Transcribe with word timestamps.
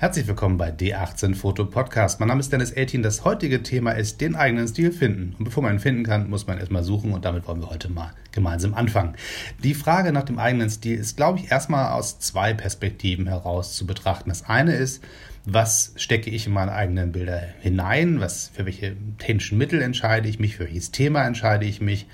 Herzlich 0.00 0.28
willkommen 0.28 0.58
bei 0.58 0.70
D18 0.70 1.34
Foto 1.34 1.64
Podcast. 1.64 2.20
Mein 2.20 2.28
Name 2.28 2.38
ist 2.38 2.52
Dennis 2.52 2.70
Eltin. 2.70 3.02
Das 3.02 3.24
heutige 3.24 3.64
Thema 3.64 3.90
ist 3.90 4.20
den 4.20 4.36
eigenen 4.36 4.68
Stil 4.68 4.92
finden. 4.92 5.34
Und 5.36 5.46
bevor 5.46 5.64
man 5.64 5.72
ihn 5.72 5.80
finden 5.80 6.04
kann, 6.04 6.30
muss 6.30 6.46
man 6.46 6.56
erstmal 6.56 6.84
suchen 6.84 7.12
und 7.12 7.24
damit 7.24 7.48
wollen 7.48 7.60
wir 7.60 7.68
heute 7.68 7.88
mal 7.88 8.12
gemeinsam 8.30 8.74
anfangen. 8.74 9.16
Die 9.64 9.74
Frage 9.74 10.12
nach 10.12 10.22
dem 10.22 10.38
eigenen 10.38 10.70
Stil 10.70 10.96
ist, 10.96 11.16
glaube 11.16 11.40
ich, 11.40 11.50
erstmal 11.50 11.94
aus 11.94 12.20
zwei 12.20 12.54
Perspektiven 12.54 13.26
heraus 13.26 13.74
zu 13.74 13.88
betrachten. 13.88 14.28
Das 14.28 14.48
eine 14.48 14.76
ist, 14.76 15.02
was 15.44 15.94
stecke 15.96 16.30
ich 16.30 16.46
in 16.46 16.52
meine 16.52 16.74
eigenen 16.74 17.10
Bilder 17.10 17.40
hinein? 17.58 18.20
Was, 18.20 18.52
für 18.54 18.66
welche 18.66 18.94
technischen 19.18 19.58
Mittel 19.58 19.82
entscheide 19.82 20.28
ich 20.28 20.38
mich? 20.38 20.58
Für 20.58 20.66
welches 20.66 20.92
Thema 20.92 21.26
entscheide 21.26 21.66
ich 21.66 21.80
mich? 21.80 22.06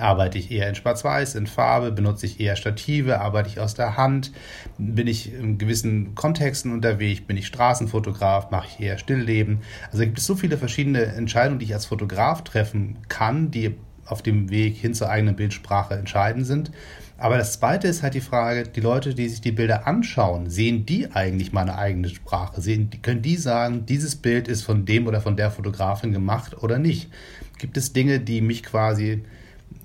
Arbeite 0.00 0.38
ich 0.38 0.50
eher 0.50 0.68
in 0.68 0.74
Schwarz-Weiß, 0.74 1.34
in 1.34 1.46
Farbe? 1.46 1.92
Benutze 1.92 2.26
ich 2.26 2.40
eher 2.40 2.56
Stative? 2.56 3.20
Arbeite 3.20 3.48
ich 3.48 3.60
aus 3.60 3.74
der 3.74 3.96
Hand? 3.96 4.32
Bin 4.78 5.06
ich 5.06 5.32
in 5.32 5.58
gewissen 5.58 6.14
Kontexten 6.14 6.72
unterwegs? 6.72 7.20
Bin 7.20 7.36
ich 7.36 7.46
Straßenfotograf? 7.46 8.50
Mache 8.50 8.68
ich 8.68 8.84
eher 8.84 8.98
Stillleben? 8.98 9.60
Also 9.92 10.04
gibt 10.04 10.18
es 10.18 10.26
so 10.26 10.34
viele 10.34 10.58
verschiedene 10.58 11.04
Entscheidungen, 11.04 11.58
die 11.58 11.66
ich 11.66 11.74
als 11.74 11.86
Fotograf 11.86 12.42
treffen 12.42 12.98
kann, 13.08 13.50
die 13.50 13.76
auf 14.10 14.22
dem 14.22 14.50
Weg 14.50 14.76
hin 14.76 14.94
zur 14.94 15.08
eigenen 15.08 15.36
Bildsprache 15.36 15.94
entscheidend 15.94 16.46
sind. 16.46 16.70
Aber 17.16 17.36
das 17.36 17.52
Zweite 17.52 17.86
ist 17.86 18.02
halt 18.02 18.14
die 18.14 18.20
Frage, 18.20 18.64
die 18.64 18.80
Leute, 18.80 19.14
die 19.14 19.28
sich 19.28 19.40
die 19.40 19.52
Bilder 19.52 19.86
anschauen, 19.86 20.48
sehen 20.48 20.86
die 20.86 21.12
eigentlich 21.12 21.52
meine 21.52 21.76
eigene 21.76 22.08
Sprache? 22.08 22.60
Sehen, 22.60 22.90
können 23.02 23.22
die 23.22 23.36
sagen, 23.36 23.84
dieses 23.86 24.16
Bild 24.16 24.48
ist 24.48 24.62
von 24.62 24.86
dem 24.86 25.06
oder 25.06 25.20
von 25.20 25.36
der 25.36 25.50
Fotografin 25.50 26.12
gemacht 26.12 26.62
oder 26.62 26.78
nicht? 26.78 27.10
Gibt 27.58 27.76
es 27.76 27.92
Dinge, 27.92 28.20
die 28.20 28.40
mich 28.40 28.62
quasi 28.62 29.22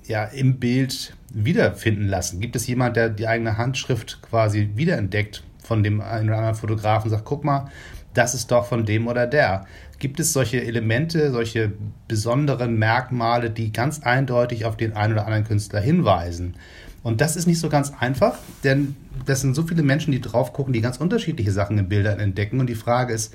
ja, 0.08 0.24
im 0.24 0.58
Bild 0.58 1.14
wiederfinden 1.32 2.06
lassen? 2.06 2.40
Gibt 2.40 2.56
es 2.56 2.66
jemand, 2.66 2.96
der 2.96 3.08
die 3.10 3.26
eigene 3.26 3.58
Handschrift 3.58 4.20
quasi 4.22 4.70
wiederentdeckt 4.74 5.42
von 5.62 5.82
dem 5.82 6.00
einen 6.00 6.28
oder 6.28 6.38
anderen 6.38 6.56
Fotografen 6.56 7.10
sagt, 7.10 7.24
guck 7.24 7.44
mal, 7.44 7.70
das 8.14 8.34
ist 8.34 8.50
doch 8.50 8.66
von 8.66 8.86
dem 8.86 9.08
oder 9.08 9.26
der? 9.26 9.66
Gibt 9.98 10.20
es 10.20 10.32
solche 10.32 10.62
Elemente, 10.62 11.30
solche 11.30 11.72
besonderen 12.08 12.78
Merkmale, 12.78 13.50
die 13.50 13.72
ganz 13.72 14.02
eindeutig 14.02 14.64
auf 14.64 14.76
den 14.76 14.94
einen 14.94 15.14
oder 15.14 15.26
anderen 15.26 15.44
Künstler 15.44 15.80
hinweisen? 15.80 16.54
Und 17.02 17.20
das 17.20 17.36
ist 17.36 17.46
nicht 17.46 17.60
so 17.60 17.68
ganz 17.68 17.92
einfach, 18.00 18.38
denn 18.64 18.96
das 19.26 19.40
sind 19.40 19.54
so 19.54 19.62
viele 19.62 19.82
Menschen, 19.82 20.12
die 20.12 20.20
drauf 20.20 20.52
gucken, 20.52 20.72
die 20.72 20.80
ganz 20.80 20.96
unterschiedliche 20.96 21.52
Sachen 21.52 21.78
in 21.78 21.88
Bildern 21.88 22.18
entdecken. 22.18 22.58
Und 22.58 22.66
die 22.68 22.74
Frage 22.74 23.14
ist, 23.14 23.32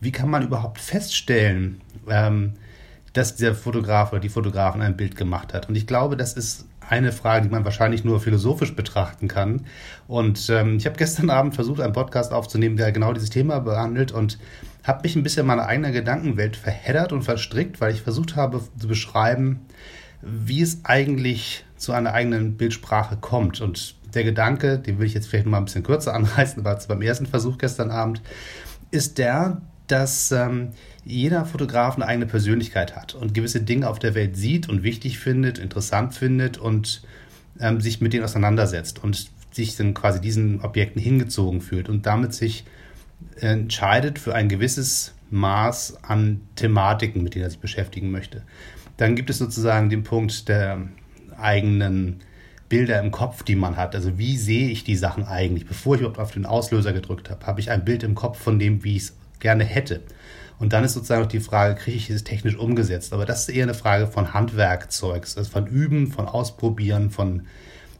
wie 0.00 0.12
kann 0.12 0.28
man 0.28 0.42
überhaupt 0.42 0.78
feststellen, 0.78 1.80
ähm, 2.08 2.54
dass 3.12 3.36
der 3.36 3.54
Fotograf 3.54 4.12
oder 4.12 4.20
die 4.20 4.28
Fotografin 4.28 4.82
ein 4.82 4.96
Bild 4.96 5.16
gemacht 5.16 5.54
hat? 5.54 5.68
Und 5.68 5.76
ich 5.76 5.86
glaube, 5.86 6.16
das 6.16 6.32
ist 6.32 6.66
eine 6.88 7.12
Frage, 7.12 7.46
die 7.46 7.52
man 7.52 7.64
wahrscheinlich 7.64 8.04
nur 8.04 8.20
philosophisch 8.20 8.74
betrachten 8.74 9.28
kann. 9.28 9.66
Und 10.08 10.48
ähm, 10.50 10.76
ich 10.76 10.86
habe 10.86 10.96
gestern 10.96 11.30
Abend 11.30 11.54
versucht, 11.54 11.80
einen 11.80 11.92
Podcast 11.92 12.32
aufzunehmen, 12.32 12.76
der 12.76 12.92
genau 12.92 13.12
dieses 13.12 13.30
Thema 13.30 13.60
behandelt 13.60 14.12
und 14.12 14.38
habe 14.84 15.02
mich 15.04 15.16
ein 15.16 15.22
bisschen 15.22 15.42
in 15.42 15.46
meine 15.46 15.66
eigene 15.66 15.92
Gedankenwelt 15.92 16.56
verheddert 16.56 17.12
und 17.12 17.22
verstrickt, 17.22 17.80
weil 17.80 17.92
ich 17.92 18.02
versucht 18.02 18.36
habe 18.36 18.60
zu 18.78 18.88
beschreiben, 18.88 19.60
wie 20.20 20.60
es 20.60 20.84
eigentlich 20.84 21.64
zu 21.76 21.92
einer 21.92 22.12
eigenen 22.14 22.56
Bildsprache 22.56 23.16
kommt. 23.16 23.60
Und 23.60 23.96
der 24.14 24.24
Gedanke, 24.24 24.78
den 24.78 24.98
will 24.98 25.06
ich 25.06 25.14
jetzt 25.14 25.28
vielleicht 25.28 25.46
noch 25.46 25.52
mal 25.52 25.58
ein 25.58 25.64
bisschen 25.64 25.82
kürzer 25.82 26.14
anreißen, 26.14 26.64
war 26.64 26.78
beim 26.88 27.02
ersten 27.02 27.26
Versuch 27.26 27.58
gestern 27.58 27.90
Abend, 27.90 28.22
ist 28.90 29.18
der, 29.18 29.62
dass 29.92 30.32
ähm, 30.32 30.70
jeder 31.04 31.44
Fotograf 31.44 31.96
eine 31.96 32.06
eigene 32.06 32.24
Persönlichkeit 32.24 32.96
hat 32.96 33.14
und 33.14 33.34
gewisse 33.34 33.60
Dinge 33.60 33.90
auf 33.90 33.98
der 33.98 34.14
Welt 34.14 34.36
sieht 34.38 34.70
und 34.70 34.82
wichtig 34.82 35.18
findet, 35.18 35.58
interessant 35.58 36.14
findet 36.14 36.56
und 36.56 37.02
ähm, 37.60 37.78
sich 37.78 38.00
mit 38.00 38.14
denen 38.14 38.24
auseinandersetzt 38.24 39.04
und 39.04 39.30
sich 39.50 39.76
dann 39.76 39.92
quasi 39.92 40.18
diesen 40.22 40.62
Objekten 40.62 41.00
hingezogen 41.00 41.60
fühlt 41.60 41.90
und 41.90 42.06
damit 42.06 42.32
sich 42.32 42.64
entscheidet 43.36 44.18
für 44.18 44.34
ein 44.34 44.48
gewisses 44.48 45.12
Maß 45.30 46.02
an 46.02 46.40
Thematiken, 46.56 47.22
mit 47.22 47.34
denen 47.34 47.44
er 47.44 47.50
sich 47.50 47.60
beschäftigen 47.60 48.10
möchte. 48.10 48.42
Dann 48.96 49.14
gibt 49.14 49.28
es 49.28 49.36
sozusagen 49.36 49.90
den 49.90 50.04
Punkt 50.04 50.48
der 50.48 50.88
eigenen 51.36 52.20
Bilder 52.70 52.98
im 52.98 53.10
Kopf, 53.10 53.42
die 53.42 53.56
man 53.56 53.76
hat. 53.76 53.94
Also 53.94 54.16
wie 54.16 54.38
sehe 54.38 54.70
ich 54.70 54.84
die 54.84 54.96
Sachen 54.96 55.24
eigentlich? 55.24 55.66
Bevor 55.66 55.96
ich 55.96 56.00
überhaupt 56.00 56.18
auf 56.18 56.32
den 56.32 56.46
Auslöser 56.46 56.94
gedrückt 56.94 57.28
habe, 57.28 57.46
habe 57.46 57.60
ich 57.60 57.70
ein 57.70 57.84
Bild 57.84 58.02
im 58.02 58.14
Kopf 58.14 58.38
von 58.38 58.58
dem, 58.58 58.82
wie 58.84 58.96
ich 58.96 59.02
es 59.02 59.16
gerne 59.42 59.64
hätte. 59.64 60.00
Und 60.58 60.72
dann 60.72 60.84
ist 60.84 60.94
sozusagen 60.94 61.24
auch 61.24 61.28
die 61.28 61.40
Frage, 61.40 61.74
kriege 61.74 61.96
ich 61.96 62.08
es 62.08 62.24
technisch 62.24 62.56
umgesetzt? 62.56 63.12
Aber 63.12 63.26
das 63.26 63.42
ist 63.42 63.54
eher 63.54 63.64
eine 63.64 63.74
Frage 63.74 64.06
von 64.06 64.32
Handwerkzeugs, 64.32 65.36
also 65.36 65.50
von 65.50 65.66
Üben, 65.66 66.06
von 66.10 66.26
Ausprobieren, 66.26 67.10
von 67.10 67.42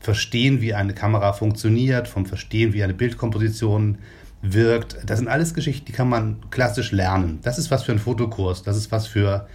Verstehen, 0.00 0.60
wie 0.60 0.72
eine 0.72 0.94
Kamera 0.94 1.32
funktioniert, 1.32 2.08
vom 2.08 2.24
Verstehen, 2.24 2.72
wie 2.72 2.82
eine 2.82 2.94
Bildkomposition 2.94 3.98
wirkt. 4.42 4.98
Das 5.06 5.18
sind 5.18 5.28
alles 5.28 5.54
Geschichten, 5.54 5.86
die 5.86 5.92
kann 5.92 6.08
man 6.08 6.38
klassisch 6.50 6.92
lernen. 6.92 7.40
Das 7.42 7.58
ist 7.58 7.70
was 7.70 7.82
für 7.82 7.92
ein 7.92 7.98
Fotokurs, 7.98 8.62
das 8.62 8.76
ist 8.76 8.90
was 8.90 9.06
für 9.06 9.46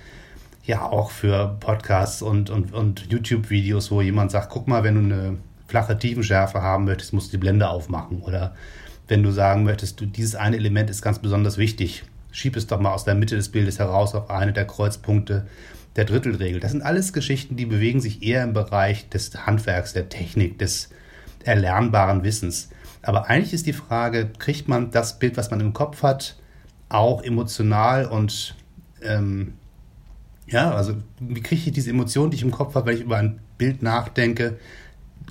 ja 0.67 0.85
auch 0.85 1.11
für 1.11 1.55
Podcasts 1.61 2.21
und, 2.21 2.49
und, 2.49 2.73
und 2.73 3.07
YouTube-Videos, 3.09 3.89
wo 3.89 4.01
jemand 4.01 4.31
sagt, 4.31 4.49
guck 4.49 4.67
mal, 4.67 4.83
wenn 4.83 4.95
du 4.95 5.15
eine 5.15 5.37
flache 5.67 5.97
Tiefenschärfe 5.97 6.61
haben 6.61 6.85
möchtest, 6.85 7.13
musst 7.13 7.27
du 7.27 7.37
die 7.37 7.41
Blende 7.41 7.69
aufmachen. 7.69 8.21
Oder 8.21 8.53
wenn 9.07 9.23
du 9.23 9.31
sagen 9.31 9.63
möchtest, 9.63 9.99
du, 10.01 10.05
dieses 10.05 10.35
eine 10.35 10.57
Element 10.57 10.89
ist 10.89 11.01
ganz 11.01 11.19
besonders 11.19 11.57
wichtig, 11.57 12.03
schieb 12.31 12.55
es 12.55 12.67
doch 12.67 12.79
mal 12.79 12.93
aus 12.93 13.05
der 13.05 13.15
Mitte 13.15 13.35
des 13.35 13.49
Bildes 13.49 13.79
heraus 13.79 14.15
auf 14.15 14.29
eine 14.29 14.53
der 14.53 14.65
Kreuzpunkte 14.65 15.47
der 15.95 16.05
Drittelregel. 16.05 16.59
Das 16.59 16.71
sind 16.71 16.83
alles 16.83 17.13
Geschichten, 17.13 17.55
die 17.55 17.65
bewegen 17.65 17.99
sich 17.99 18.21
eher 18.21 18.43
im 18.43 18.53
Bereich 18.53 19.09
des 19.09 19.45
Handwerks, 19.45 19.93
der 19.93 20.09
Technik, 20.09 20.59
des 20.59 20.89
erlernbaren 21.43 22.23
Wissens. 22.23 22.69
Aber 23.01 23.27
eigentlich 23.29 23.53
ist 23.53 23.65
die 23.65 23.73
Frage, 23.73 24.29
kriegt 24.37 24.67
man 24.67 24.91
das 24.91 25.17
Bild, 25.17 25.37
was 25.37 25.49
man 25.49 25.59
im 25.59 25.73
Kopf 25.73 26.03
hat, 26.03 26.35
auch 26.89 27.23
emotional 27.23 28.05
und 28.05 28.55
ähm, 29.01 29.53
ja, 30.47 30.71
also 30.71 30.95
wie 31.19 31.41
kriege 31.41 31.61
ich 31.65 31.71
diese 31.71 31.89
Emotion, 31.89 32.31
die 32.31 32.37
ich 32.37 32.43
im 32.43 32.51
Kopf 32.51 32.75
habe, 32.75 32.87
wenn 32.87 32.97
ich 32.97 33.03
über 33.03 33.17
ein 33.17 33.39
Bild 33.57 33.81
nachdenke, 33.81 34.57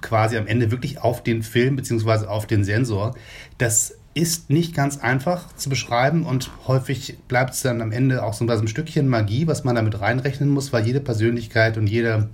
quasi 0.02 0.36
am 0.36 0.46
Ende 0.46 0.70
wirklich 0.70 1.00
auf 1.00 1.22
den 1.22 1.42
Film 1.42 1.76
bzw. 1.76 2.26
auf 2.26 2.46
den 2.46 2.64
Sensor. 2.64 3.14
Das 3.58 3.96
ist 4.14 4.48
nicht 4.48 4.74
ganz 4.74 4.96
einfach 4.98 5.54
zu 5.56 5.68
beschreiben 5.68 6.24
und 6.24 6.50
häufig 6.66 7.18
bleibt 7.28 7.52
es 7.52 7.60
dann 7.60 7.82
am 7.82 7.92
Ende 7.92 8.22
auch 8.22 8.32
so 8.32 8.46
ein 8.46 8.68
Stückchen 8.68 9.08
Magie, 9.08 9.46
was 9.46 9.62
man 9.62 9.76
damit 9.76 10.00
reinrechnen 10.00 10.48
muss, 10.48 10.72
weil 10.72 10.86
jede 10.86 11.00
Persönlichkeit 11.00 11.76
und 11.76 11.86
jeder 11.86 12.30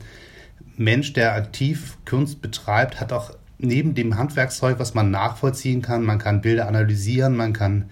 Mensch, 0.76 1.12
der 1.12 1.34
aktiv 1.34 1.98
Kunst 2.04 2.40
betreibt, 2.40 3.00
hat 3.00 3.12
auch 3.12 3.32
neben 3.58 3.94
dem 3.94 4.16
Handwerkszeug, 4.16 4.78
was 4.78 4.94
man 4.94 5.10
nachvollziehen 5.10 5.82
kann, 5.82 6.04
man 6.04 6.18
kann 6.18 6.40
Bilder 6.40 6.68
analysieren, 6.68 7.36
man 7.36 7.52
kann 7.52 7.90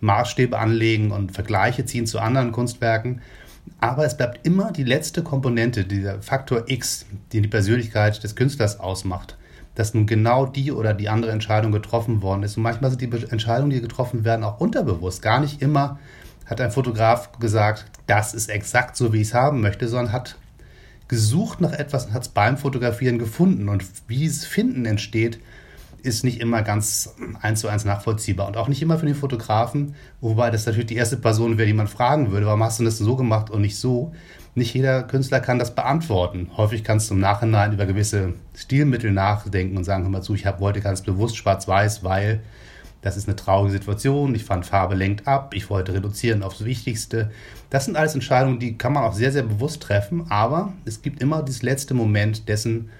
Maßstäbe 0.00 0.58
anlegen 0.58 1.10
und 1.10 1.32
Vergleiche 1.32 1.84
ziehen 1.84 2.06
zu 2.06 2.18
anderen 2.18 2.52
Kunstwerken, 2.52 3.20
aber 3.80 4.04
es 4.04 4.16
bleibt 4.16 4.46
immer 4.46 4.72
die 4.72 4.84
letzte 4.84 5.22
Komponente, 5.22 5.84
dieser 5.84 6.20
Faktor 6.22 6.64
X, 6.66 7.06
den 7.32 7.42
die 7.42 7.48
Persönlichkeit 7.48 8.22
des 8.22 8.36
Künstlers 8.36 8.80
ausmacht. 8.80 9.36
Dass 9.74 9.94
nun 9.94 10.06
genau 10.06 10.46
die 10.46 10.72
oder 10.72 10.94
die 10.94 11.08
andere 11.08 11.30
Entscheidung 11.30 11.70
getroffen 11.70 12.20
worden 12.22 12.42
ist. 12.42 12.56
Und 12.56 12.64
manchmal 12.64 12.90
sind 12.90 13.00
die 13.00 13.30
Entscheidungen, 13.30 13.70
die 13.70 13.80
getroffen 13.80 14.24
werden, 14.24 14.44
auch 14.44 14.60
unterbewusst. 14.60 15.22
Gar 15.22 15.40
nicht 15.40 15.62
immer 15.62 15.98
hat 16.46 16.60
ein 16.60 16.70
Fotograf 16.70 17.38
gesagt, 17.38 17.86
das 18.06 18.34
ist 18.34 18.48
exakt 18.48 18.96
so, 18.96 19.12
wie 19.12 19.20
ich 19.20 19.28
es 19.28 19.34
haben 19.34 19.60
möchte, 19.60 19.86
sondern 19.86 20.12
hat 20.12 20.36
gesucht 21.06 21.60
nach 21.60 21.72
etwas 21.72 22.06
und 22.06 22.12
hat 22.12 22.22
es 22.22 22.28
beim 22.28 22.56
Fotografieren 22.56 23.18
gefunden. 23.18 23.68
Und 23.68 23.84
wie 24.08 24.26
es 24.26 24.44
Finden 24.44 24.84
entsteht, 24.84 25.38
ist 26.02 26.24
nicht 26.24 26.40
immer 26.40 26.62
ganz 26.62 27.14
eins 27.40 27.60
zu 27.60 27.68
eins 27.68 27.84
nachvollziehbar 27.84 28.46
und 28.46 28.56
auch 28.56 28.68
nicht 28.68 28.82
immer 28.82 28.98
für 28.98 29.06
den 29.06 29.14
Fotografen, 29.14 29.94
wobei 30.20 30.50
das 30.50 30.66
natürlich 30.66 30.86
die 30.86 30.96
erste 30.96 31.16
Person 31.16 31.58
wäre, 31.58 31.66
die 31.66 31.74
man 31.74 31.88
fragen 31.88 32.30
würde, 32.30 32.46
warum 32.46 32.62
hast 32.62 32.80
du 32.80 32.84
das 32.84 32.98
so 32.98 33.16
gemacht 33.16 33.50
und 33.50 33.60
nicht 33.62 33.78
so? 33.78 34.12
Nicht 34.54 34.74
jeder 34.74 35.04
Künstler 35.04 35.40
kann 35.40 35.58
das 35.58 35.74
beantworten. 35.74 36.50
Häufig 36.56 36.82
kannst 36.82 37.10
du 37.10 37.14
im 37.14 37.20
Nachhinein 37.20 37.72
über 37.72 37.86
gewisse 37.86 38.34
Stilmittel 38.56 39.12
nachdenken 39.12 39.76
und 39.76 39.84
sagen, 39.84 40.02
hör 40.02 40.10
mal 40.10 40.22
zu, 40.22 40.34
ich 40.34 40.46
hab, 40.46 40.60
wollte 40.60 40.80
ganz 40.80 41.02
bewusst 41.02 41.36
schwarz-weiß, 41.36 42.02
weil 42.02 42.40
das 43.00 43.16
ist 43.16 43.28
eine 43.28 43.36
traurige 43.36 43.72
Situation, 43.72 44.34
ich 44.34 44.44
fand 44.44 44.66
Farbe 44.66 44.96
lenkt 44.96 45.28
ab, 45.28 45.54
ich 45.54 45.70
wollte 45.70 45.94
reduzieren 45.94 46.42
aufs 46.42 46.64
Wichtigste. 46.64 47.30
Das 47.70 47.84
sind 47.84 47.96
alles 47.96 48.14
Entscheidungen, 48.14 48.58
die 48.58 48.76
kann 48.76 48.92
man 48.92 49.04
auch 49.04 49.12
sehr, 49.12 49.30
sehr 49.30 49.44
bewusst 49.44 49.82
treffen, 49.82 50.26
aber 50.30 50.72
es 50.84 51.02
gibt 51.02 51.22
immer 51.22 51.42
dieses 51.42 51.62
letzte 51.62 51.94
Moment 51.94 52.48
dessen, 52.48 52.90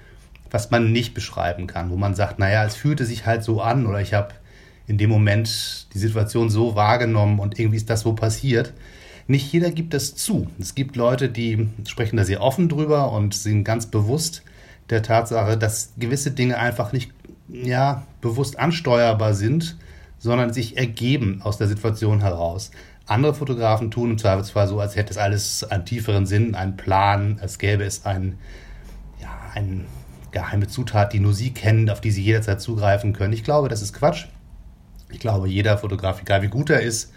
was 0.51 0.71
man 0.71 0.91
nicht 0.91 1.13
beschreiben 1.13 1.67
kann, 1.67 1.89
wo 1.89 1.95
man 1.95 2.15
sagt, 2.15 2.39
naja, 2.39 2.65
es 2.65 2.75
fühlte 2.75 3.05
sich 3.05 3.25
halt 3.25 3.43
so 3.43 3.61
an 3.61 3.85
oder 3.85 4.01
ich 4.01 4.13
habe 4.13 4.33
in 4.87 4.97
dem 4.97 5.09
Moment 5.09 5.87
die 5.93 5.99
Situation 5.99 6.49
so 6.49 6.75
wahrgenommen 6.75 7.39
und 7.39 7.59
irgendwie 7.59 7.77
ist 7.77 7.89
das 7.89 8.01
so 8.01 8.13
passiert. 8.13 8.73
Nicht 9.27 9.53
jeder 9.53 9.69
gibt 9.69 9.93
das 9.93 10.15
zu. 10.15 10.47
Es 10.59 10.73
gibt 10.73 10.95
Leute, 10.95 11.29
die 11.29 11.69
sprechen 11.87 12.17
da 12.17 12.23
sehr 12.23 12.41
offen 12.41 12.67
drüber 12.67 13.11
und 13.11 13.35
sind 13.35 13.63
ganz 13.63 13.85
bewusst 13.85 14.41
der 14.89 15.03
Tatsache, 15.03 15.57
dass 15.57 15.93
gewisse 15.97 16.31
Dinge 16.31 16.57
einfach 16.57 16.93
nicht 16.93 17.11
ja, 17.47 18.07
bewusst 18.21 18.57
ansteuerbar 18.57 19.35
sind, 19.35 19.77
sondern 20.17 20.53
sich 20.53 20.77
ergeben 20.77 21.41
aus 21.43 21.57
der 21.57 21.67
Situation 21.67 22.21
heraus. 22.21 22.71
Andere 23.05 23.33
Fotografen 23.33 23.91
tun 23.91 24.11
im 24.11 24.17
Zweifelsfall 24.17 24.67
so, 24.67 24.79
als 24.79 24.95
hätte 24.95 25.11
es 25.11 25.17
alles 25.17 25.63
einen 25.63 25.85
tieferen 25.85 26.25
Sinn, 26.25 26.55
einen 26.55 26.77
Plan, 26.77 27.39
als 27.41 27.57
gäbe 27.57 27.83
es 27.83 28.05
einen, 28.05 28.37
ja, 29.21 29.29
einen 29.53 29.85
geheime 30.31 30.67
Zutat, 30.67 31.13
die 31.13 31.19
nur 31.19 31.33
sie 31.33 31.53
kennen, 31.53 31.89
auf 31.89 32.01
die 32.01 32.11
sie 32.11 32.23
jederzeit 32.23 32.61
zugreifen 32.61 33.13
können. 33.13 33.33
Ich 33.33 33.43
glaube, 33.43 33.69
das 33.69 33.81
ist 33.81 33.93
Quatsch. 33.93 34.25
Ich 35.09 35.19
glaube, 35.19 35.47
jeder 35.47 35.77
Fotograf, 35.77 36.21
egal 36.21 36.41
wie 36.41 36.47
gut 36.47 36.69
er 36.69 36.81
ist, 36.81 37.11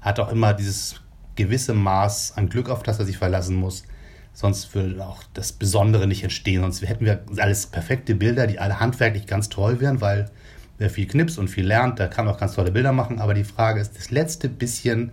hat 0.00 0.20
auch 0.20 0.30
immer 0.30 0.54
dieses 0.54 1.00
gewisse 1.36 1.74
Maß 1.74 2.36
an 2.36 2.48
Glück, 2.48 2.70
auf 2.70 2.82
das 2.82 2.98
er 2.98 3.04
sich 3.04 3.18
verlassen 3.18 3.56
muss. 3.56 3.84
Sonst 4.32 4.74
würde 4.74 5.04
auch 5.06 5.22
das 5.32 5.52
Besondere 5.52 6.06
nicht 6.06 6.22
entstehen. 6.22 6.62
Sonst 6.62 6.82
hätten 6.82 7.04
wir 7.04 7.24
alles 7.38 7.66
perfekte 7.66 8.14
Bilder, 8.14 8.46
die 8.46 8.58
alle 8.58 8.80
handwerklich 8.80 9.26
ganz 9.26 9.48
toll 9.48 9.80
wären, 9.80 10.00
weil 10.00 10.30
wer 10.78 10.90
viel 10.90 11.06
knipst 11.06 11.38
und 11.38 11.48
viel 11.48 11.66
lernt, 11.66 11.98
der 11.98 12.08
kann 12.08 12.26
auch 12.28 12.38
ganz 12.38 12.54
tolle 12.54 12.72
Bilder 12.72 12.92
machen. 12.92 13.20
Aber 13.20 13.34
die 13.34 13.44
Frage 13.44 13.80
ist, 13.80 13.96
das 13.96 14.10
letzte 14.10 14.48
bisschen, 14.48 15.12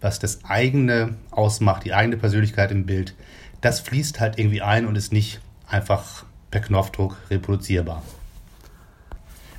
was 0.00 0.18
das 0.18 0.44
eigene 0.44 1.16
ausmacht, 1.30 1.84
die 1.84 1.94
eigene 1.94 2.16
Persönlichkeit 2.16 2.70
im 2.70 2.84
Bild, 2.84 3.14
das 3.60 3.80
fließt 3.80 4.20
halt 4.20 4.38
irgendwie 4.38 4.62
ein 4.62 4.86
und 4.86 4.96
ist 4.96 5.12
nicht 5.12 5.40
einfach 5.66 6.24
per 6.50 6.60
Knopfdruck 6.60 7.16
reproduzierbar. 7.30 8.02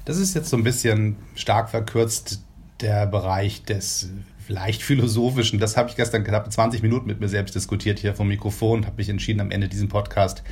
Das 0.05 0.17
ist 0.17 0.33
jetzt 0.33 0.49
so 0.49 0.57
ein 0.57 0.63
bisschen 0.63 1.15
stark 1.35 1.69
verkürzt 1.69 2.41
der 2.81 3.05
Bereich 3.05 3.63
des 3.63 4.09
leicht 4.47 4.81
philosophischen. 4.81 5.59
Das 5.59 5.77
habe 5.77 5.89
ich 5.89 5.95
gestern 5.95 6.23
knapp 6.23 6.51
20 6.51 6.81
Minuten 6.81 7.07
mit 7.07 7.19
mir 7.19 7.29
selbst 7.29 7.55
diskutiert 7.55 7.99
hier 7.99 8.13
vom 8.13 8.27
Mikrofon 8.27 8.79
und 8.79 8.85
habe 8.85 8.97
mich 8.97 9.09
entschieden, 9.09 9.39
am 9.39 9.51
Ende 9.51 9.67
diesen 9.67 9.87
Podcast 9.87 10.43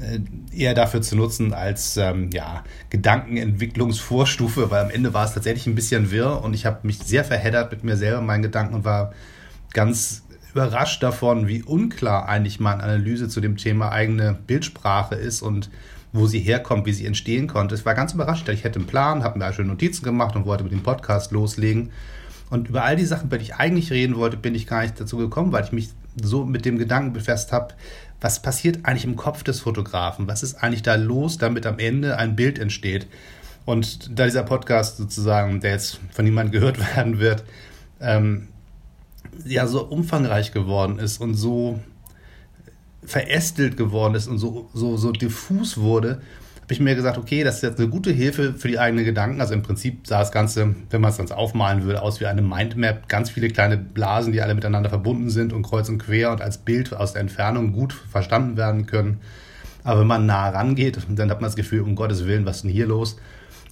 äh, 0.00 0.18
eher 0.54 0.74
dafür 0.74 1.02
zu 1.02 1.16
nutzen 1.16 1.52
als 1.52 1.96
ähm, 1.96 2.30
ja, 2.32 2.64
Gedankenentwicklungsvorstufe, 2.90 4.70
weil 4.70 4.84
am 4.84 4.90
Ende 4.90 5.14
war 5.14 5.24
es 5.24 5.34
tatsächlich 5.34 5.66
ein 5.66 5.74
bisschen 5.74 6.10
wirr 6.10 6.42
und 6.42 6.54
ich 6.54 6.66
habe 6.66 6.86
mich 6.86 6.98
sehr 6.98 7.24
verheddert 7.24 7.70
mit 7.70 7.84
mir 7.84 7.96
selber, 7.96 8.20
meinen 8.20 8.42
Gedanken 8.42 8.74
und 8.74 8.84
war 8.84 9.12
ganz 9.72 10.24
überrascht 10.52 11.02
davon, 11.02 11.46
wie 11.46 11.62
unklar 11.62 12.28
eigentlich 12.28 12.60
meine 12.60 12.82
Analyse 12.82 13.28
zu 13.28 13.40
dem 13.40 13.56
Thema 13.56 13.90
eigene 13.90 14.36
Bildsprache 14.46 15.14
ist 15.14 15.42
und 15.42 15.70
wo 16.12 16.26
sie 16.26 16.40
herkommt, 16.40 16.86
wie 16.86 16.92
sie 16.92 17.06
entstehen 17.06 17.46
konnte. 17.48 17.74
Es 17.74 17.84
war 17.84 17.94
ganz 17.94 18.14
überrascht. 18.14 18.48
Ich 18.48 18.64
hätte 18.64 18.78
einen 18.78 18.88
Plan, 18.88 19.22
habe 19.22 19.38
mir 19.38 19.52
schon 19.52 19.66
Notizen 19.66 20.04
gemacht 20.04 20.36
und 20.36 20.46
wollte 20.46 20.64
mit 20.64 20.72
dem 20.72 20.82
Podcast 20.82 21.32
loslegen. 21.32 21.90
Und 22.50 22.70
über 22.70 22.84
all 22.84 22.96
die 22.96 23.04
Sachen, 23.04 23.26
über 23.26 23.36
die 23.36 23.44
ich 23.44 23.54
eigentlich 23.56 23.90
reden 23.92 24.16
wollte, 24.16 24.38
bin 24.38 24.54
ich 24.54 24.66
gar 24.66 24.82
nicht 24.82 24.98
dazu 24.98 25.18
gekommen, 25.18 25.52
weil 25.52 25.64
ich 25.64 25.72
mich 25.72 25.90
so 26.20 26.44
mit 26.44 26.64
dem 26.64 26.78
Gedanken 26.78 27.12
befasst 27.12 27.52
habe, 27.52 27.74
was 28.20 28.42
passiert 28.42 28.80
eigentlich 28.84 29.04
im 29.04 29.16
Kopf 29.16 29.42
des 29.42 29.60
Fotografen? 29.60 30.26
Was 30.26 30.42
ist 30.42 30.56
eigentlich 30.56 30.82
da 30.82 30.96
los, 30.96 31.38
damit 31.38 31.66
am 31.66 31.78
Ende 31.78 32.16
ein 32.16 32.36
Bild 32.36 32.58
entsteht? 32.58 33.06
Und 33.64 34.18
da 34.18 34.24
dieser 34.24 34.44
Podcast 34.44 34.96
sozusagen, 34.96 35.60
der 35.60 35.72
jetzt 35.72 36.00
von 36.10 36.24
niemandem 36.24 36.52
gehört 36.52 36.78
werden 36.96 37.18
wird, 37.18 37.44
ähm, 38.00 38.48
ja 39.46 39.66
so 39.66 39.84
umfangreich 39.84 40.52
geworden 40.52 40.98
ist 40.98 41.20
und 41.20 41.34
so 41.34 41.80
verästelt 43.04 43.76
geworden 43.76 44.14
ist 44.14 44.28
und 44.28 44.38
so, 44.38 44.68
so, 44.74 44.96
so 44.96 45.12
diffus 45.12 45.78
wurde, 45.78 46.20
habe 46.68 46.74
ich 46.74 46.80
mir 46.80 46.94
gesagt, 46.94 47.16
okay, 47.16 47.44
das 47.44 47.56
ist 47.56 47.62
jetzt 47.62 47.78
eine 47.78 47.88
gute 47.88 48.10
Hilfe 48.10 48.52
für 48.52 48.68
die 48.68 48.78
eigenen 48.78 49.06
Gedanken. 49.06 49.40
Also 49.40 49.54
im 49.54 49.62
Prinzip 49.62 50.06
sah 50.06 50.18
das 50.18 50.30
Ganze, 50.30 50.74
wenn 50.90 51.00
man 51.00 51.10
es 51.10 51.16
dann 51.16 51.30
aufmalen 51.32 51.84
würde, 51.84 52.02
aus 52.02 52.20
wie 52.20 52.26
eine 52.26 52.42
Mindmap. 52.42 53.08
Ganz 53.08 53.30
viele 53.30 53.48
kleine 53.48 53.78
Blasen, 53.78 54.34
die 54.34 54.42
alle 54.42 54.54
miteinander 54.54 54.90
verbunden 54.90 55.30
sind 55.30 55.54
und 55.54 55.62
kreuz 55.62 55.88
und 55.88 55.96
quer 55.96 56.30
und 56.30 56.42
als 56.42 56.58
Bild 56.58 56.92
aus 56.92 57.14
der 57.14 57.22
Entfernung 57.22 57.72
gut 57.72 57.94
verstanden 57.94 58.58
werden 58.58 58.84
können. 58.84 59.20
Aber 59.82 60.00
wenn 60.00 60.06
man 60.06 60.26
nah 60.26 60.50
rangeht, 60.50 60.98
dann 61.08 61.30
hat 61.30 61.40
man 61.40 61.48
das 61.48 61.56
Gefühl, 61.56 61.80
um 61.80 61.94
Gottes 61.94 62.26
Willen, 62.26 62.44
was 62.44 62.56
ist 62.56 62.62
denn 62.64 62.70
hier 62.70 62.86
los? 62.86 63.16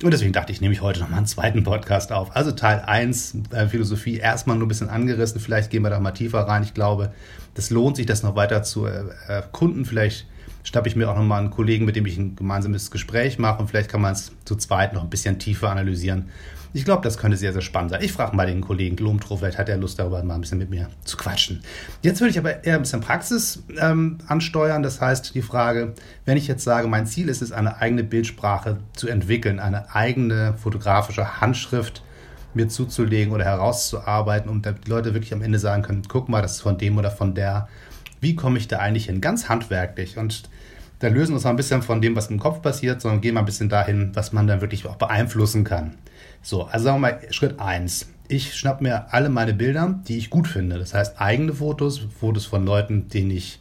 Und 0.03 0.11
deswegen 0.11 0.33
dachte 0.33 0.53
ich, 0.53 0.61
nehme 0.61 0.75
ich 0.75 0.83
heute 0.83 1.01
nochmal 1.01 1.19
einen 1.19 1.27
zweiten 1.27 1.63
Podcast 1.63 2.13
auf. 2.13 2.37
Also 2.37 2.53
Teil 2.53 2.83
1, 2.87 3.37
äh, 3.53 3.67
Philosophie, 3.67 4.19
erstmal 4.19 4.57
nur 4.57 4.67
ein 4.67 4.69
bisschen 4.69 4.91
angerissen. 4.91 5.41
Vielleicht 5.41 5.71
gehen 5.71 5.83
wir 5.83 5.91
da 5.91 6.01
mal 6.01 6.11
tiefer 6.11 6.41
rein. 6.41 6.63
Ich 6.63 6.75
glaube, 6.75 7.13
das 7.55 7.71
lohnt 7.71 7.97
sich, 7.97 8.05
das 8.05 8.23
noch 8.23 8.37
weiter 8.37 8.63
zu 8.63 8.85
äh, 8.87 9.05
erkunden. 9.27 9.87
Vielleicht 9.87 10.27
schnappe 10.65 10.89
ich 10.89 10.97
mir 10.97 11.11
auch 11.11 11.17
nochmal 11.17 11.41
einen 11.41 11.51
Kollegen, 11.51 11.87
mit 11.87 11.97
dem 11.97 12.05
ich 12.05 12.19
ein 12.19 12.37
gemeinsames 12.37 12.91
Gespräch 12.91 13.39
mache. 13.39 13.61
Und 13.61 13.69
vielleicht 13.69 13.89
kann 13.89 14.03
man 14.03 14.13
es 14.13 14.33
zu 14.45 14.57
zweit 14.57 14.93
noch 14.93 15.03
ein 15.03 15.11
bisschen 15.11 15.39
tiefer 15.39 15.71
analysieren. 15.71 16.29
Ich 16.77 16.85
glaube, 16.85 17.03
das 17.03 17.17
könnte 17.17 17.39
sehr, 17.39 17.55
sehr 17.55 17.63
spannend 17.63 17.93
sein. 17.93 18.03
Ich 18.03 18.13
frage 18.13 18.37
mal 18.37 18.47
den 18.47 18.61
Kollegen 18.61 18.97
Glomtro, 18.97 19.39
vielleicht 19.39 19.57
hat 19.57 19.71
er 19.71 19.79
Lust 19.79 19.99
darüber 19.99 20.23
mal 20.23 20.35
ein 20.35 20.43
bisschen 20.43 20.59
mit 20.59 20.69
mir 20.69 20.91
zu 21.05 21.17
quatschen. 21.17 21.63
Jetzt 22.03 22.21
würde 22.21 22.33
ich 22.33 22.39
aber 22.39 22.65
eher 22.65 22.75
ein 22.75 22.83
bisschen 22.83 23.01
Praxis 23.01 23.63
ähm, 23.81 24.19
ansteuern. 24.27 24.83
Das 24.83 25.01
heißt, 25.01 25.35
die 25.35 25.41
Frage, 25.41 25.95
wenn 26.27 26.37
ich 26.37 26.47
jetzt 26.49 26.65
sage, 26.65 26.87
mein 26.87 27.07
Ziel 27.07 27.31
ist 27.31 27.41
es, 27.41 27.51
eine 27.51 27.79
eigene 27.79 28.05
Bildsprache 28.05 28.77
zu 28.93 29.09
entwickeln, 29.09 29.59
eine 29.59 29.95
eigene 29.95 30.53
fotografische 30.59 31.41
Handschrift 31.41 32.03
mir 32.53 32.69
zuzulegen 32.69 33.33
oder 33.33 33.47
herauszuarbeiten, 33.47 34.51
um 34.51 34.61
die 34.61 34.75
Leute 34.87 35.15
wirklich 35.15 35.33
am 35.33 35.41
Ende 35.41 35.59
sagen 35.59 35.83
können, 35.83 36.03
guck 36.07 36.29
mal, 36.29 36.43
das 36.43 36.57
ist 36.57 36.61
von 36.61 36.77
dem 36.77 36.99
oder 36.99 37.11
von 37.11 37.35
der. 37.35 37.69
Wie 38.21 38.37
komme 38.37 38.59
ich 38.59 38.69
da 38.69 38.81
eigentlich 38.81 39.07
hin? 39.07 39.23
Ganz 39.23 39.49
handwerklich. 39.49 40.19
Und 40.19 40.51
da 40.99 41.09
lösen 41.09 41.31
wir 41.31 41.37
uns 41.37 41.45
mal 41.45 41.51
ein 41.51 41.57
bisschen 41.57 41.81
von 41.81 42.03
dem, 42.03 42.15
was 42.17 42.27
im 42.27 42.39
Kopf 42.39 42.61
passiert, 42.61 43.01
sondern 43.01 43.23
gehen 43.23 43.33
mal 43.33 43.41
ein 43.41 43.47
bisschen 43.47 43.71
dahin, 43.71 44.11
was 44.13 44.35
man 44.35 44.47
dann 44.47 44.61
wirklich 44.61 44.85
auch 44.85 44.97
beeinflussen 44.97 45.65
kann. 45.65 45.95
So, 46.47 46.63
also 46.63 46.85
sagen 46.85 47.01
wir 47.01 47.11
mal 47.11 47.21
Schritt 47.31 47.59
1. 47.59 48.07
Ich 48.29 48.55
schnapp 48.55 48.81
mir 48.81 49.13
alle 49.13 49.31
meine 49.31 49.53
Bilder, 49.53 49.99
die 50.07 50.17
ich 50.17 50.31
gut 50.31 50.47
finde. 50.47 50.79
Das 50.79 50.95
heißt 50.95 51.21
eigene 51.21 51.53
Fotos, 51.53 52.07
Fotos 52.21 52.47
von 52.47 52.65
Leuten, 52.65 53.09
denen 53.09 53.33
ich 53.33 53.59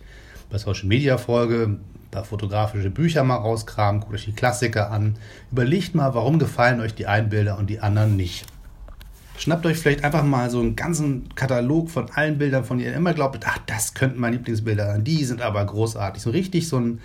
bei 0.52 0.60
Social 0.60 0.86
Media 0.86 1.18
folge, 1.18 1.80
paar 2.12 2.26
fotografische 2.26 2.92
Bücher 2.92 3.24
mal 3.24 3.38
rauskramen, 3.38 4.02
guckt 4.02 4.14
euch 4.14 4.26
die 4.26 4.34
Klassiker 4.34 4.92
an. 4.92 5.18
Überlegt 5.52 5.96
mal, 5.96 6.14
warum 6.14 6.38
gefallen 6.38 6.80
euch 6.80 6.94
die 6.94 7.08
einen 7.08 7.30
Bilder 7.30 7.58
und 7.58 7.72
die 7.72 7.80
anderen 7.80 8.16
nicht. 8.18 8.46
Schnappt 9.36 9.66
euch 9.66 9.80
vielleicht 9.80 10.04
einfach 10.04 10.24
mal 10.24 10.52
so 10.52 10.60
einen 10.60 10.76
ganzen 10.76 11.34
Katalog 11.34 11.90
von 11.90 12.12
allen 12.12 12.38
Bildern, 12.38 12.66
von 12.66 12.78
denen 12.78 12.92
ihr 12.92 12.96
immer 12.96 13.16
glaubt, 13.16 13.40
ach, 13.48 13.58
das 13.66 13.96
könnten 13.96 14.20
meine 14.20 14.36
Lieblingsbilder 14.36 14.86
sein. 14.86 15.04
Die 15.04 15.26
sind 15.26 15.42
aber 15.42 15.66
großartig. 15.66 16.22
So 16.22 16.30
richtig 16.30 16.68
so 16.68 16.80
ein 16.80 17.02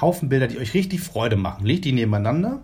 Haufen 0.00 0.30
Bilder, 0.30 0.46
die 0.46 0.58
euch 0.58 0.72
richtig 0.72 1.02
Freude 1.02 1.36
machen. 1.36 1.66
Legt 1.66 1.84
die 1.84 1.92
nebeneinander 1.92 2.60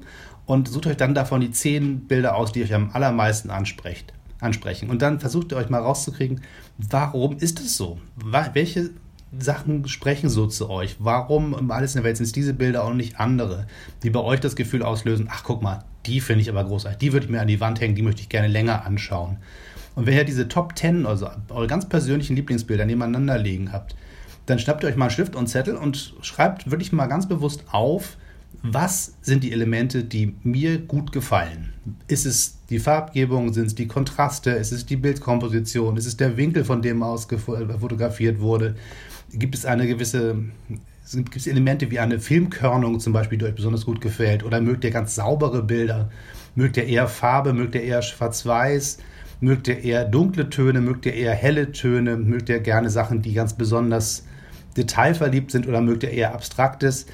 und 0.47 0.69
sucht 0.69 0.87
euch 0.87 0.97
dann 0.97 1.15
davon 1.15 1.41
die 1.41 1.51
zehn 1.51 2.01
Bilder 2.07 2.37
aus, 2.37 2.53
die 2.53 2.63
euch 2.63 2.75
am 2.75 2.91
allermeisten 2.93 3.51
ansprecht, 3.51 4.13
ansprechen. 4.41 4.91
Und 4.91 5.03
dann 5.03 5.21
versucht 5.21 5.53
ihr 5.53 5.57
euch 5.57 5.71
mal 5.71 5.81
rauszukriegen, 5.81 6.41
warum 6.79 7.39
ist 7.39 7.61
es 7.61 7.77
so? 7.77 7.99
Welche 8.17 8.91
Sachen 9.39 9.89
sprechen 9.89 10.29
so 10.29 10.47
zu 10.47 10.71
euch? 10.71 10.97
Warum 10.99 11.71
alles 11.71 11.95
in 11.95 12.01
der 12.01 12.05
Welt 12.05 12.17
sind 12.17 12.27
es 12.27 12.33
diese 12.33 12.55
Bilder 12.55 12.85
und 12.85 12.97
nicht 12.97 13.19
andere, 13.19 13.67
die 14.03 14.11
bei 14.11 14.21
euch 14.21 14.41
das 14.41 14.57
Gefühl 14.57 14.83
auslösen, 14.83 15.29
ach 15.31 15.45
guck 15.45 15.63
mal, 15.63 15.85
die 16.07 16.21
finde 16.21 16.43
ich 16.43 16.51
aber 16.51 16.65
großartig, 16.65 16.99
die 16.99 17.13
würde 17.13 17.27
ich 17.27 17.33
mir 17.33 17.41
an 17.41 17.49
die 17.49 17.61
Wand 17.61 17.81
hängen, 17.81 17.95
die 17.95 18.03
möchte 18.03 18.21
ich 18.21 18.29
gerne 18.29 18.49
länger 18.49 18.85
anschauen. 18.85 19.39
Und 19.95 20.07
wenn 20.07 20.15
ihr 20.15 20.25
diese 20.25 20.49
Top 20.49 20.77
10, 20.77 21.07
also 21.07 21.29
eure 21.49 21.67
ganz 21.67 21.89
persönlichen 21.89 22.37
Lieblingsbilder 22.37 22.85
nebeneinander 22.85 23.39
liegen 23.39 23.73
habt, 23.73 23.97
dann 24.47 24.59
schnappt 24.59 24.85
ihr 24.85 24.89
euch 24.89 24.97
mal 24.97 25.07
einen 25.07 25.13
Stift 25.13 25.37
und 25.37 25.47
Zettel 25.47 25.77
und 25.77 26.15
schreibt 26.21 26.71
wirklich 26.71 26.93
mal 26.93 27.07
ganz 27.07 27.27
bewusst 27.27 27.65
auf, 27.71 28.17
was 28.63 29.15
sind 29.23 29.45
die 29.45 29.53
Elemente, 29.53 30.05
die 30.05 30.35
mir 30.43 30.79
gut 30.79 31.13
gefallen? 31.13 31.73
Ist 32.09 32.27
es 32.27 32.59
die 32.71 32.79
Farbgebung, 32.79 33.53
sind 33.53 33.67
es 33.67 33.75
die 33.75 33.87
Kontraste, 33.87 34.51
ist 34.51 34.73
es 34.73 34.87
die 34.87 34.97
Bildkomposition, 34.97 35.97
ist 35.97 36.07
es 36.07 36.17
der 36.17 36.37
Winkel, 36.37 36.65
von 36.65 36.83
dem 36.83 37.03
aus 37.03 37.27
fotografiert 37.27 38.41
wurde? 38.41 38.77
Gibt 39.33 39.55
es 39.55 39.67
eine 39.67 39.87
gewisse, 39.87 40.37
gibt 41.13 41.37
es 41.37 41.47
Elemente 41.47 41.91
wie 41.91 41.99
eine 41.99 42.21
Filmkörnung 42.21 43.01
zum 43.01 43.13
Beispiel, 43.13 43.39
die 43.39 43.45
euch 43.45 43.55
besonders 43.55 43.85
gut 43.85 44.01
gefällt? 44.01 44.45
Oder 44.45 44.61
mögt 44.61 44.85
ihr 44.85 44.91
ganz 44.91 45.15
saubere 45.15 45.63
Bilder? 45.63 46.11
Mögt 46.55 46.77
ihr 46.77 46.87
eher 46.87 47.09
Farbe? 47.09 47.53
Mögt 47.53 47.75
ihr 47.75 47.83
eher 47.83 48.03
Schwarz-Weiß? 48.03 48.99
Mögt 49.41 49.69
ihr 49.69 49.83
eher 49.83 50.05
dunkle 50.05 50.49
Töne? 50.49 50.81
Mögt 50.81 51.05
ihr 51.07 51.15
eher 51.15 51.35
helle 51.35 51.73
Töne? 51.73 52.17
Mögt 52.17 52.49
ihr 52.49 52.61
gerne 52.61 52.91
Sachen, 52.91 53.23
die 53.23 53.35
ganz 53.35 53.55
besonders 53.55 54.25
detailverliebt 54.77 55.51
sind? 55.51 55.67
Oder 55.67 55.81
mögt 55.81 56.05
ihr 56.05 56.11
eher 56.11 56.35
Abstraktes? 56.35 57.07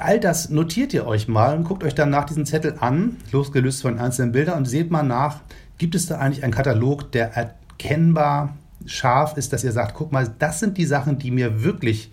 All 0.00 0.20
das 0.20 0.50
notiert 0.50 0.94
ihr 0.94 1.06
euch 1.06 1.28
mal 1.28 1.56
und 1.56 1.64
guckt 1.64 1.84
euch 1.84 1.94
dann 1.94 2.10
nach 2.10 2.24
diesen 2.24 2.46
Zettel 2.46 2.76
an, 2.80 3.16
losgelöst 3.32 3.82
von 3.82 3.98
einzelnen 3.98 4.32
Bildern 4.32 4.58
und 4.58 4.64
seht 4.66 4.90
mal 4.90 5.02
nach, 5.02 5.40
gibt 5.78 5.94
es 5.94 6.06
da 6.06 6.18
eigentlich 6.18 6.44
einen 6.44 6.54
Katalog, 6.54 7.12
der 7.12 7.32
erkennbar 7.34 8.56
scharf 8.86 9.36
ist, 9.36 9.52
dass 9.52 9.64
ihr 9.64 9.72
sagt, 9.72 9.94
guck 9.94 10.12
mal, 10.12 10.32
das 10.38 10.60
sind 10.60 10.78
die 10.78 10.84
Sachen, 10.84 11.18
die 11.18 11.30
mir 11.30 11.62
wirklich 11.62 12.10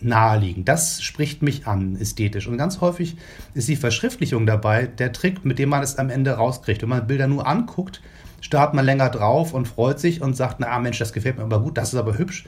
naheliegen. 0.00 0.64
Das 0.64 1.02
spricht 1.02 1.42
mich 1.42 1.66
an, 1.66 1.96
ästhetisch. 1.96 2.46
Und 2.46 2.58
ganz 2.58 2.80
häufig 2.80 3.16
ist 3.54 3.68
die 3.68 3.76
Verschriftlichung 3.76 4.46
dabei 4.46 4.86
der 4.86 5.12
Trick, 5.12 5.44
mit 5.44 5.58
dem 5.58 5.70
man 5.70 5.82
es 5.82 5.98
am 5.98 6.10
Ende 6.10 6.32
rauskriegt. 6.32 6.82
Wenn 6.82 6.90
man 6.90 7.06
Bilder 7.06 7.26
nur 7.26 7.46
anguckt, 7.46 8.02
starrt 8.40 8.74
man 8.74 8.84
länger 8.84 9.08
drauf 9.08 9.54
und 9.54 9.66
freut 9.66 9.98
sich 9.98 10.20
und 10.20 10.36
sagt, 10.36 10.60
na 10.60 10.78
Mensch, 10.78 10.98
das 10.98 11.12
gefällt 11.12 11.38
mir 11.38 11.44
aber 11.44 11.60
gut, 11.60 11.78
das 11.78 11.92
ist 11.92 11.98
aber 11.98 12.18
hübsch. 12.18 12.44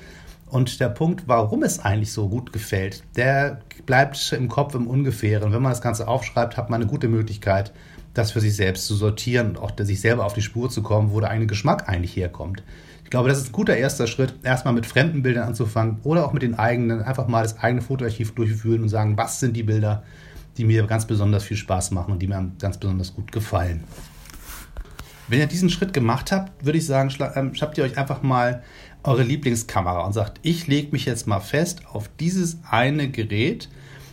Und 0.48 0.80
der 0.80 0.88
Punkt, 0.88 1.24
warum 1.26 1.62
es 1.62 1.80
eigentlich 1.80 2.12
so 2.12 2.28
gut 2.28 2.52
gefällt, 2.52 3.02
der 3.16 3.60
bleibt 3.84 4.32
im 4.32 4.48
Kopf 4.48 4.74
im 4.74 4.86
Ungefähren. 4.86 5.52
Wenn 5.52 5.62
man 5.62 5.72
das 5.72 5.80
Ganze 5.80 6.06
aufschreibt, 6.06 6.56
hat 6.56 6.70
man 6.70 6.80
eine 6.80 6.90
gute 6.90 7.08
Möglichkeit, 7.08 7.72
das 8.14 8.30
für 8.30 8.40
sich 8.40 8.54
selbst 8.54 8.86
zu 8.86 8.94
sortieren 8.94 9.50
und 9.50 9.58
auch 9.58 9.72
sich 9.78 10.00
selber 10.00 10.24
auf 10.24 10.34
die 10.34 10.42
Spur 10.42 10.70
zu 10.70 10.82
kommen, 10.82 11.10
wo 11.12 11.20
der 11.20 11.30
eigene 11.30 11.46
Geschmack 11.46 11.88
eigentlich 11.88 12.16
herkommt. 12.16 12.62
Ich 13.04 13.10
glaube, 13.10 13.28
das 13.28 13.38
ist 13.38 13.50
ein 13.50 13.52
guter 13.52 13.76
erster 13.76 14.06
Schritt, 14.06 14.34
erstmal 14.42 14.74
mit 14.74 14.86
fremden 14.86 15.22
Bildern 15.22 15.48
anzufangen 15.48 15.98
oder 16.02 16.24
auch 16.24 16.32
mit 16.32 16.42
den 16.42 16.58
eigenen, 16.58 17.02
einfach 17.02 17.28
mal 17.28 17.42
das 17.42 17.58
eigene 17.58 17.82
Fotoarchiv 17.82 18.34
durchführen 18.34 18.82
und 18.82 18.88
sagen, 18.88 19.16
was 19.16 19.38
sind 19.38 19.56
die 19.56 19.62
Bilder, 19.62 20.02
die 20.56 20.64
mir 20.64 20.84
ganz 20.86 21.06
besonders 21.06 21.44
viel 21.44 21.56
Spaß 21.56 21.90
machen 21.90 22.12
und 22.12 22.20
die 22.20 22.26
mir 22.26 22.50
ganz 22.58 22.78
besonders 22.78 23.14
gut 23.14 23.30
gefallen. 23.30 23.84
Wenn 25.28 25.40
ihr 25.40 25.46
diesen 25.46 25.70
Schritt 25.70 25.92
gemacht 25.92 26.30
habt, 26.30 26.64
würde 26.64 26.78
ich 26.78 26.86
sagen, 26.86 27.12
ähm, 27.34 27.54
schnappt 27.54 27.78
ihr 27.78 27.84
euch 27.84 27.98
einfach 27.98 28.22
mal 28.22 28.62
eure 29.02 29.22
Lieblingskamera 29.22 30.04
und 30.04 30.12
sagt, 30.12 30.38
ich 30.42 30.66
lege 30.66 30.92
mich 30.92 31.04
jetzt 31.04 31.26
mal 31.26 31.40
fest 31.40 31.82
auf 31.86 32.08
dieses 32.20 32.58
eine 32.68 33.08
Gerät 33.10 33.68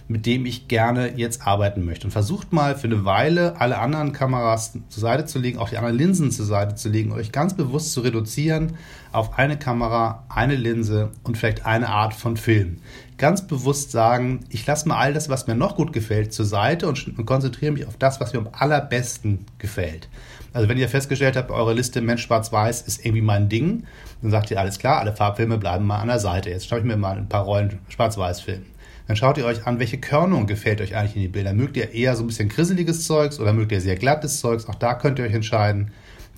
mit 0.08 0.26
dem 0.26 0.46
ich 0.46 0.68
gerne 0.68 1.18
jetzt 1.18 1.48
arbeiten 1.48 1.86
möchte. 1.86 2.08
Und 2.08 2.12
versucht 2.12 2.54
mal 2.54 2.76
für 2.76 2.88
eine 2.88 3.06
Weile 3.06 3.60
alle 3.60 3.80
anderen 3.80 4.14
Kameras 4.14 4.74
zur 4.90 5.02
Seite 5.02 5.26
zu 5.26 5.40
legen, 5.40 5.58
auch 5.58 5.70
die 5.70 5.78
anderen 5.78 5.98
Linsen 5.98 6.32
zur 6.32 6.46
Seite 6.46 6.76
zu 6.76 6.90
legen, 6.90 7.12
euch 7.12 7.32
ganz 7.32 7.56
bewusst 7.56 7.94
zu 7.94 8.02
reduzieren 8.02 8.74
auf 9.12 9.38
eine 9.38 9.58
Kamera, 9.58 10.24
eine 10.30 10.56
Linse 10.56 11.12
und 11.24 11.38
vielleicht 11.38 11.66
eine 11.66 11.90
Art 11.90 12.14
von 12.14 12.38
Film. 12.38 12.78
Ganz 13.18 13.48
bewusst 13.48 13.92
sagen, 13.92 14.42
ich 14.50 14.66
lasse 14.66 14.88
mal 14.88 14.98
all 14.98 15.14
das, 15.14 15.30
was 15.30 15.48
mir 15.48 15.56
noch 15.56 15.76
gut 15.76 15.94
gefällt, 15.94 16.34
zur 16.34 16.46
Seite 16.46 16.88
und 16.88 17.26
konzentriere 17.26 17.72
mich 17.72 17.86
auf 17.86 17.98
das, 17.98 18.20
was 18.20 18.34
mir 18.34 18.40
am 18.40 18.50
allerbesten 18.52 19.46
gefällt. 19.60 20.10
Also 20.52 20.70
wenn 20.70 20.78
ihr 20.78 20.90
festgestellt 20.90 21.36
habt, 21.36 21.50
eure 21.50 21.74
Liste 21.74 22.02
Mensch 22.02 22.24
Schwarz-Weiß 22.24 22.82
ist 22.84 23.04
irgendwie 23.04 23.22
mein 23.22 23.50
Ding, 23.50 23.86
dann 24.22 24.32
sagt 24.32 24.52
ihr, 24.52 24.60
alles 24.60 24.78
klar, 24.78 25.00
alle 25.00 25.14
Farbfilme 25.14 25.58
bleiben 25.58 25.86
mal 25.86 26.00
an 26.00 26.08
der 26.08 26.20
Seite. 26.20 26.50
Jetzt 26.50 26.68
schaue 26.68 26.80
ich 26.80 26.86
mir 26.86 26.98
mal 26.98 27.18
ein 27.18 27.30
paar 27.30 27.44
Rollen 27.44 27.80
Schwarz-Weiß-Filme. 27.90 28.66
Dann 29.08 29.16
schaut 29.16 29.38
ihr 29.38 29.46
euch 29.46 29.68
an, 29.68 29.80
welche 29.80 29.98
Körnung 29.98 30.48
gefällt 30.48 30.82
euch 30.82 30.96
eigentlich 30.96 31.16
in 31.16 31.22
die 31.22 31.28
Bilder. 31.28 31.54
Mögt 31.54 31.76
ihr 31.78 31.94
eher 31.94 32.16
so 32.16 32.24
ein 32.24 32.28
bisschen 32.28 32.50
grisseliges 32.50 33.06
Zeugs 33.06 33.40
oder 33.40 33.54
mögt 33.54 33.72
ihr 33.72 33.82
sehr 33.82 33.96
glattes 33.96 34.40
Zeugs? 34.40 34.68
Auch 34.68 34.76
da 34.76 34.94
könnt 34.94 35.20
ihr 35.20 35.26
euch 35.26 35.34
entscheiden. 35.34 35.92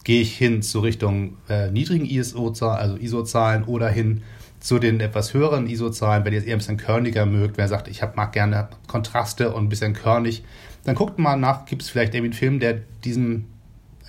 Gehe 0.03 0.21
ich 0.21 0.37
hin 0.37 0.61
zu 0.61 0.79
Richtung 0.79 1.37
äh, 1.49 1.71
niedrigen 1.71 2.05
ISO-Zahlen, 2.05 2.79
also 2.79 2.97
ISO-Zahlen 2.97 3.63
oder 3.63 3.89
hin 3.89 4.21
zu 4.59 4.79
den 4.79 4.99
etwas 4.99 5.33
höheren 5.33 5.67
ISO-Zahlen, 5.67 6.25
wenn 6.25 6.33
ihr 6.33 6.39
es 6.39 6.45
eher 6.45 6.55
ein 6.55 6.59
bisschen 6.59 6.77
körniger 6.77 7.25
mögt, 7.25 7.57
wer 7.57 7.67
sagt, 7.67 7.87
ich 7.87 8.01
hab, 8.01 8.15
mag 8.15 8.33
gerne 8.33 8.69
Kontraste 8.87 9.53
und 9.53 9.65
ein 9.65 9.69
bisschen 9.69 9.93
körnig, 9.93 10.43
dann 10.85 10.95
guckt 10.95 11.19
mal 11.19 11.35
nach, 11.35 11.65
gibt 11.65 11.83
es 11.83 11.89
vielleicht 11.89 12.13
irgendwie 12.15 12.31
einen 12.31 12.39
Film, 12.39 12.59
der 12.59 12.79
diesem 13.03 13.45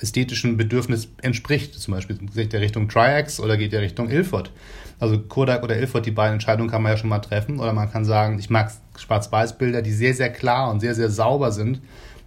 ästhetischen 0.00 0.56
Bedürfnis 0.56 1.08
entspricht. 1.22 1.75
Zum 1.75 1.94
Beispiel 1.94 2.18
geht 2.34 2.52
der 2.52 2.60
Richtung 2.60 2.88
Triax 2.88 3.40
oder 3.40 3.56
geht 3.56 3.72
der 3.72 3.80
Richtung 3.80 4.10
Ilford. 4.10 4.50
Also 4.99 5.19
Kodak 5.19 5.62
oder 5.62 5.76
Ilford, 5.76 6.07
die 6.07 6.11
beiden 6.11 6.35
Entscheidungen 6.35 6.71
kann 6.71 6.83
man 6.83 6.93
ja 6.93 6.99
schon 6.99 7.11
mal 7.11 7.19
treffen. 7.19 7.61
Oder 7.61 7.73
man 7.73 7.91
kann 7.91 8.05
sagen, 8.05 8.38
ich 8.38 8.50
mag 8.50 8.73
Schwarz-Weiß-Bilder, 8.97 9.83
die 9.83 9.93
sehr, 9.93 10.15
sehr 10.15 10.33
klar 10.33 10.71
und 10.71 10.81
sehr, 10.81 10.95
sehr 10.95 11.11
sauber 11.11 11.53
sind. 11.53 11.81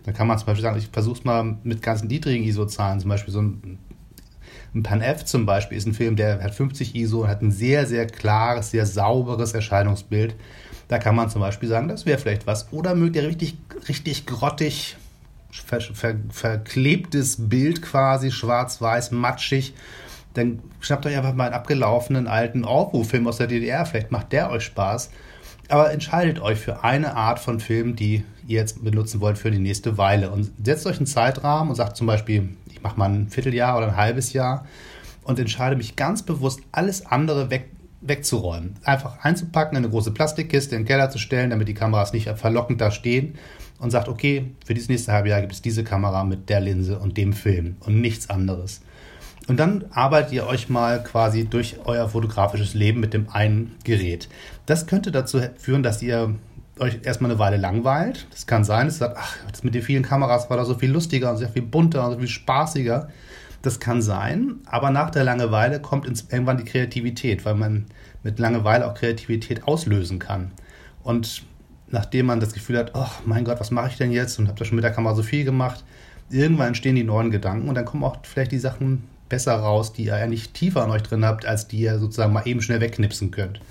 Dann 0.03 0.13
kann 0.13 0.27
man 0.27 0.37
zum 0.37 0.47
Beispiel 0.47 0.63
sagen, 0.63 0.77
ich 0.77 0.89
versuche 0.91 1.19
es 1.19 1.23
mal 1.23 1.57
mit 1.63 1.81
ganz 1.81 2.03
niedrigen 2.03 2.43
ISO-Zahlen. 2.43 2.99
Zum 2.99 3.09
Beispiel 3.09 3.33
so 3.33 3.41
ein, 3.41 3.79
ein 4.73 4.83
Pan 4.83 5.01
F 5.01 5.25
zum 5.25 5.45
Beispiel 5.45 5.77
ist 5.77 5.87
ein 5.87 5.93
Film, 5.93 6.15
der 6.15 6.41
hat 6.43 6.53
50 6.53 6.95
ISO 6.95 7.23
und 7.23 7.27
hat 7.27 7.41
ein 7.41 7.51
sehr, 7.51 7.85
sehr 7.85 8.05
klares, 8.05 8.71
sehr 8.71 8.85
sauberes 8.85 9.53
Erscheinungsbild. 9.53 10.35
Da 10.87 10.99
kann 10.99 11.15
man 11.15 11.29
zum 11.29 11.41
Beispiel 11.41 11.69
sagen, 11.69 11.87
das 11.87 12.05
wäre 12.05 12.19
vielleicht 12.19 12.47
was. 12.47 12.71
Oder 12.71 12.95
mögt 12.95 13.15
ihr 13.15 13.27
richtig, 13.27 13.57
richtig 13.87 14.25
grottig 14.25 14.95
ver, 15.51 15.81
ver, 15.81 16.15
verklebtes 16.29 17.49
Bild 17.49 17.81
quasi, 17.81 18.31
schwarz-weiß, 18.31 19.11
matschig, 19.11 19.73
dann 20.39 20.59
schnappt 20.79 21.05
euch 21.05 21.15
einfach 21.15 21.33
mal 21.33 21.45
einen 21.45 21.53
abgelaufenen 21.53 22.27
alten 22.27 22.63
Orwo-Film 22.63 23.27
aus 23.27 23.37
der 23.37 23.47
DDR. 23.47 23.85
Vielleicht 23.85 24.11
macht 24.11 24.31
der 24.31 24.49
euch 24.51 24.63
Spaß. 24.63 25.11
Aber 25.69 25.91
entscheidet 25.91 26.39
euch 26.41 26.57
für 26.57 26.83
eine 26.83 27.15
Art 27.15 27.39
von 27.39 27.59
Film, 27.59 27.95
die 27.95 28.23
ihr 28.47 28.59
jetzt 28.59 28.83
benutzen 28.83 29.21
wollt 29.21 29.37
für 29.37 29.51
die 29.51 29.59
nächste 29.59 29.97
Weile. 29.97 30.31
Und 30.31 30.51
setzt 30.63 30.87
euch 30.87 30.97
einen 30.97 31.05
Zeitrahmen 31.05 31.69
und 31.69 31.75
sagt 31.75 31.95
zum 31.95 32.07
Beispiel, 32.07 32.49
ich 32.71 32.81
mache 32.81 32.97
mal 32.97 33.09
ein 33.09 33.29
Vierteljahr 33.29 33.77
oder 33.77 33.87
ein 33.89 33.97
halbes 33.97 34.33
Jahr 34.33 34.65
und 35.23 35.37
entscheide 35.37 35.75
mich 35.75 35.95
ganz 35.95 36.23
bewusst, 36.23 36.61
alles 36.71 37.05
andere 37.05 37.51
weg, 37.51 37.69
wegzuräumen. 38.01 38.77
Einfach 38.83 39.23
einzupacken, 39.23 39.77
in 39.77 39.83
eine 39.83 39.91
große 39.91 40.11
Plastikkiste 40.11 40.75
in 40.75 40.81
den 40.81 40.87
Keller 40.87 41.11
zu 41.11 41.19
stellen, 41.19 41.51
damit 41.51 41.67
die 41.67 41.75
Kameras 41.75 42.13
nicht 42.13 42.29
verlockend 42.29 42.81
da 42.81 42.89
stehen 42.89 43.35
und 43.77 43.91
sagt, 43.91 44.07
okay, 44.07 44.51
für 44.65 44.73
dieses 44.73 44.89
nächste 44.89 45.11
halbe 45.11 45.29
Jahr 45.29 45.41
gibt 45.41 45.53
es 45.53 45.61
diese 45.61 45.83
Kamera 45.83 46.23
mit 46.23 46.49
der 46.49 46.61
Linse 46.61 46.97
und 46.97 47.17
dem 47.17 47.33
Film 47.33 47.77
und 47.81 48.01
nichts 48.01 48.29
anderes. 48.29 48.81
Und 49.49 49.57
dann 49.57 49.85
arbeitet 49.89 50.31
ihr 50.31 50.45
euch 50.45 50.69
mal 50.69 51.01
quasi 51.03 51.43
durch 51.43 51.77
euer 51.85 52.07
fotografisches 52.07 52.75
Leben 52.75 52.99
mit 52.99 53.15
dem 53.15 53.29
einen 53.29 53.75
Gerät. 53.83 54.29
Das 54.67 54.85
könnte 54.85 55.11
dazu 55.11 55.41
führen, 55.57 55.81
dass 55.81 56.03
ihr 56.03 56.35
euch 56.77 56.99
erstmal 57.01 57.31
eine 57.31 57.39
Weile 57.39 57.57
langweilt. 57.57 58.27
Das 58.29 58.45
kann 58.45 58.63
sein, 58.63 58.85
dass 58.85 58.97
ihr 58.97 59.07
sagt, 59.07 59.17
ach, 59.19 59.37
das 59.51 59.63
mit 59.63 59.73
den 59.73 59.81
vielen 59.81 60.03
Kameras 60.03 60.51
war 60.51 60.57
da 60.57 60.65
so 60.65 60.75
viel 60.75 60.91
lustiger 60.91 61.31
und 61.31 61.37
sehr 61.37 61.49
viel 61.49 61.63
bunter 61.63 62.05
und 62.05 62.11
so 62.11 62.19
viel 62.19 62.27
spaßiger. 62.27 63.09
Das 63.63 63.79
kann 63.79 64.03
sein, 64.03 64.57
aber 64.67 64.91
nach 64.91 65.09
der 65.09 65.23
Langeweile 65.23 65.81
kommt 65.81 66.05
irgendwann 66.05 66.57
die 66.57 66.63
Kreativität, 66.63 67.43
weil 67.43 67.55
man 67.55 67.87
mit 68.21 68.37
Langeweile 68.37 68.85
auch 68.85 68.93
Kreativität 68.93 69.67
auslösen 69.67 70.19
kann. 70.19 70.51
Und 71.01 71.41
nachdem 71.87 72.27
man 72.27 72.39
das 72.39 72.53
Gefühl 72.53 72.77
hat, 72.77 72.91
oh 72.93 73.09
mein 73.25 73.45
Gott, 73.45 73.59
was 73.59 73.71
mache 73.71 73.89
ich 73.89 73.97
denn 73.97 74.11
jetzt 74.11 74.37
und 74.37 74.47
habe 74.47 74.59
da 74.59 74.63
schon 74.63 74.75
mit 74.75 74.83
der 74.83 74.93
Kamera 74.93 75.15
so 75.15 75.23
viel 75.23 75.43
gemacht, 75.43 75.83
irgendwann 76.29 76.67
entstehen 76.67 76.95
die 76.95 77.03
neuen 77.03 77.31
Gedanken 77.31 77.67
und 77.67 77.73
dann 77.73 77.85
kommen 77.85 78.03
auch 78.03 78.17
vielleicht 78.21 78.51
die 78.51 78.59
Sachen 78.59 79.09
besser 79.29 79.55
raus, 79.55 79.93
die 79.93 80.05
ihr 80.05 80.15
eigentlich 80.15 80.49
tiefer 80.49 80.83
an 80.83 80.91
euch 80.91 81.03
drin 81.03 81.23
habt, 81.23 81.45
als 81.45 81.67
die 81.67 81.79
ihr 81.79 81.99
sozusagen 81.99 82.33
mal 82.33 82.47
eben 82.47 82.61
schnell 82.61 82.81
wegknipsen 82.81 83.31
könnt. 83.31 83.61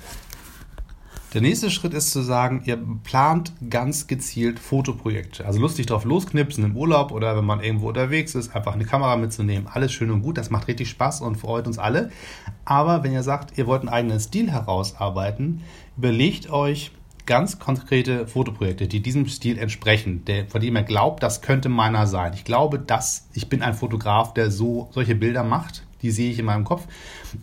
Der 1.35 1.43
nächste 1.43 1.71
Schritt 1.71 1.93
ist 1.93 2.11
zu 2.11 2.23
sagen, 2.23 2.63
ihr 2.65 2.79
plant 3.05 3.53
ganz 3.69 4.07
gezielt 4.07 4.59
Fotoprojekte. 4.59 5.45
Also 5.45 5.61
lustig 5.61 5.85
drauf 5.85 6.05
losknipsen 6.05 6.65
im 6.65 6.75
Urlaub 6.75 7.13
oder 7.13 7.37
wenn 7.37 7.45
man 7.45 7.61
irgendwo 7.61 7.89
unterwegs 7.89 8.35
ist, 8.35 8.57
einfach 8.57 8.73
eine 8.73 8.87
Kamera 8.87 9.15
mitzunehmen. 9.17 9.69
Alles 9.71 9.93
schön 9.93 10.11
und 10.11 10.23
gut, 10.23 10.39
das 10.39 10.49
macht 10.49 10.69
richtig 10.69 10.89
Spaß 10.89 11.21
und 11.21 11.37
freut 11.37 11.67
uns 11.67 11.79
alle. 11.79 12.11
Aber 12.65 13.03
wenn 13.03 13.13
ihr 13.13 13.23
sagt, 13.23 13.59
ihr 13.59 13.67
wollt 13.67 13.83
einen 13.83 13.91
eigenen 13.91 14.21
Stil 14.21 14.51
herausarbeiten, 14.51 15.61
überlegt 15.99 16.49
euch, 16.49 16.93
ganz 17.29 17.59
konkrete 17.59 18.27
Fotoprojekte, 18.27 18.89
die 18.89 19.01
diesem 19.01 19.29
Stil 19.29 19.59
entsprechen, 19.59 20.25
der, 20.25 20.47
von 20.47 20.63
dem 20.63 20.75
er 20.77 20.83
glaubt, 20.83 21.23
das 21.23 21.43
könnte 21.43 21.69
meiner 21.69 22.07
sein. 22.07 22.33
Ich 22.33 22.43
glaube, 22.43 22.79
dass 22.79 23.29
ich 23.35 23.51
bin 23.51 23.63
ein 23.63 23.75
Fotograf, 23.75 24.33
der 24.33 24.51
so 24.51 24.89
solche 24.93 25.15
Bilder 25.15 25.45
macht. 25.45 25.85
Die 26.01 26.11
sehe 26.11 26.31
ich 26.31 26.39
in 26.39 26.47
meinem 26.47 26.65
Kopf. 26.65 26.87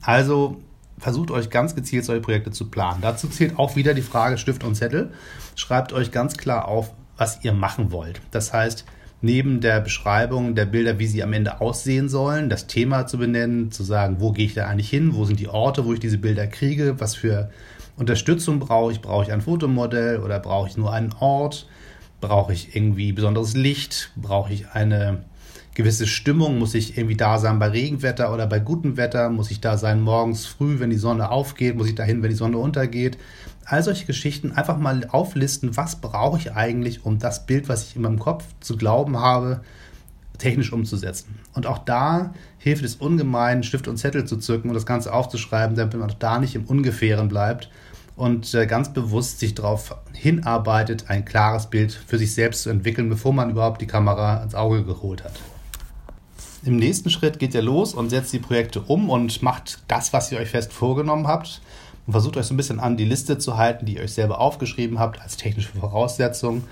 Also 0.01 0.60
versucht 0.98 1.30
euch 1.30 1.51
ganz 1.51 1.75
gezielt 1.75 2.04
solche 2.04 2.22
Projekte 2.22 2.50
zu 2.50 2.70
planen. 2.70 3.01
Dazu 3.01 3.27
zählt 3.27 3.60
auch 3.60 3.75
wieder 3.75 3.94
die 3.94 4.01
Frage 4.01 4.39
Stift 4.39 4.63
und 4.63 4.74
Zettel. 4.74 5.13
Schreibt 5.56 5.94
euch 5.94 6.12
ganz 6.12 6.36
klar 6.36 6.68
auf, 6.68 6.92
was 7.15 7.44
ihr 7.44 7.54
machen 7.54 7.92
wollt. 7.92 8.22
Das 8.32 8.54
heißt, 8.54 8.86
neben 9.22 9.62
der 9.62 9.82
Beschreibung 9.82 10.56
der 10.56 10.65
Bilder, 10.65 10.98
wie 10.98 11.06
sie 11.06 11.22
am 11.22 11.32
Ende 11.32 11.62
aussehen 11.62 12.10
sollen, 12.10 12.50
das 12.50 12.65
Thema 12.65 13.06
zu 13.06 13.20
benennen, 13.20 13.72
zu 13.72 13.84
sagen, 13.84 14.18
wo 14.20 14.32
gehe 14.32 14.48
ich 14.48 14.56
da 14.56 14.65
eigentlich 14.65 14.89
hin, 14.89 15.13
wo 15.13 15.25
sind 15.25 15.39
die 15.39 15.48
Orte, 15.48 15.86
wo 15.86 15.94
ich 15.94 16.00
diese 16.00 16.18
Bilder 16.18 16.48
kriege, 16.48 17.00
was 17.00 17.15
für 17.15 17.51
Unterstützung 17.98 18.60
brauche 18.60 18.92
ich? 18.92 19.02
Brauche 19.02 19.24
ich 19.24 19.32
ein 19.32 19.42
Fotomodell 19.42 20.20
oder 20.20 20.40
brauche 20.40 20.68
ich 20.68 20.78
nur 20.78 20.92
einen 20.92 21.14
Ort? 21.20 21.68
Brauche 22.20 22.54
ich 22.54 22.75
irgendwie 22.75 23.14
besonderes 23.14 23.54
Licht? 23.54 24.12
Brauche 24.16 24.52
ich 24.52 24.70
eine 24.72 25.24
gewisse 25.75 26.08
Stimmung? 26.08 26.60
Muss 26.60 26.74
ich 26.74 26.98
irgendwie 26.98 27.16
da 27.16 27.38
sein 27.38 27.60
bei 27.60 27.68
Regenwetter 27.68 28.34
oder 28.34 28.48
bei 28.48 28.60
gutem 28.60 28.98
Wetter? 28.98 29.30
Muss 29.30 29.52
ich 29.52 29.62
da 29.62 29.78
sein 29.78 30.02
morgens 30.02 30.46
früh, 30.46 30.80
wenn 30.80 30.90
die 30.90 30.98
Sonne 30.98 31.30
aufgeht? 31.30 31.75
Muss 31.75 31.88
ich 31.88 31.96
dahin, 31.96 32.22
wenn 32.22 32.30
die 32.30 32.36
Sonne 32.36 32.58
untergeht? 32.58 33.18
All 33.64 33.82
solche 33.82 34.06
Geschichten 34.06 34.52
einfach 34.52 34.78
mal 34.78 35.08
auflisten, 35.10 35.78
was 35.78 35.96
brauche 35.96 36.38
ich 36.38 36.54
eigentlich, 36.54 37.06
um 37.06 37.18
das 37.18 37.46
Bild, 37.46 37.70
was 37.70 37.88
ich 37.88 37.96
in 37.96 38.02
meinem 38.02 38.20
Kopf 38.20 38.44
zu 38.60 38.75
glauben 38.75 39.18
habe, 39.20 39.62
technisch 40.38 40.74
umzusetzen. 40.74 41.40
Und 41.54 41.66
auch 41.66 41.80
da 41.80 42.34
hilft 42.58 42.84
es 42.84 42.96
ungemein, 42.96 43.64
Stift 43.64 43.88
und 43.88 43.98
Zettel 43.98 44.25
zu 44.25 44.38
zücken 44.38 44.70
und 44.70 44.75
das 44.75 44.86
Ganze 44.86 45.14
aufzuschreiben, 45.14 45.78
damit 45.78 45.98
man 45.98 46.12
auch 46.12 46.16
da 46.16 46.40
nicht 46.40 46.56
im 46.56 46.66
Ungefähren 46.66 47.30
bleibt 47.30 47.70
und 48.15 48.53
äh, 48.53 48.65
ganz 48.65 48.93
bewusst 48.93 49.39
sich 49.39 49.55
darauf 49.55 49.95
hinarbeitet, 50.13 51.05
ein 51.10 51.25
klares 51.25 51.67
Bild 51.67 51.91
für 51.91 52.17
sich 52.17 52.34
selbst 52.34 52.63
zu 52.63 52.69
entwickeln, 52.69 53.10
bevor 53.10 53.34
man 53.34 53.50
überhaupt 53.50 53.81
die 53.81 53.88
Kamera 53.88 54.41
ins 54.43 54.55
Auge 54.55 54.84
geholt 54.84 55.24
hat. 55.24 55.34
Im 56.63 56.77
nächsten 56.77 57.10
Schritt 57.10 57.39
geht 57.39 57.53
ihr 57.53 57.62
los 57.62 57.93
und 57.93 58.10
setzt 58.10 58.34
die 58.34 58.39
Projekte 58.39 58.81
um 58.81 59.10
und 59.10 59.41
macht 59.41 59.84
das, 59.88 60.13
was 60.13 60.31
ihr 60.31 60.39
euch 60.39 60.50
fest 60.50 60.74
vorgenommen 60.74 61.27
habt 61.27 61.62
und 62.07 62.13
versucht 62.13 62.38
euch 62.38 62.45
so 62.45 62.53
ein 62.53 62.57
bisschen 62.57 62.79
an 62.79 62.98
die 62.98 63.05
Liste 63.05 63.38
zu 63.38 63.57
halten, 63.57 63.86
die 63.86 63.98
ihr 63.98 64.01
euch 64.01 64.13
selber 64.13 64.39
aufgeschrieben 64.39 64.98
habt 64.98 65.22
als 65.22 65.38
technische 65.38 65.77
Voraussetzung 65.77 66.63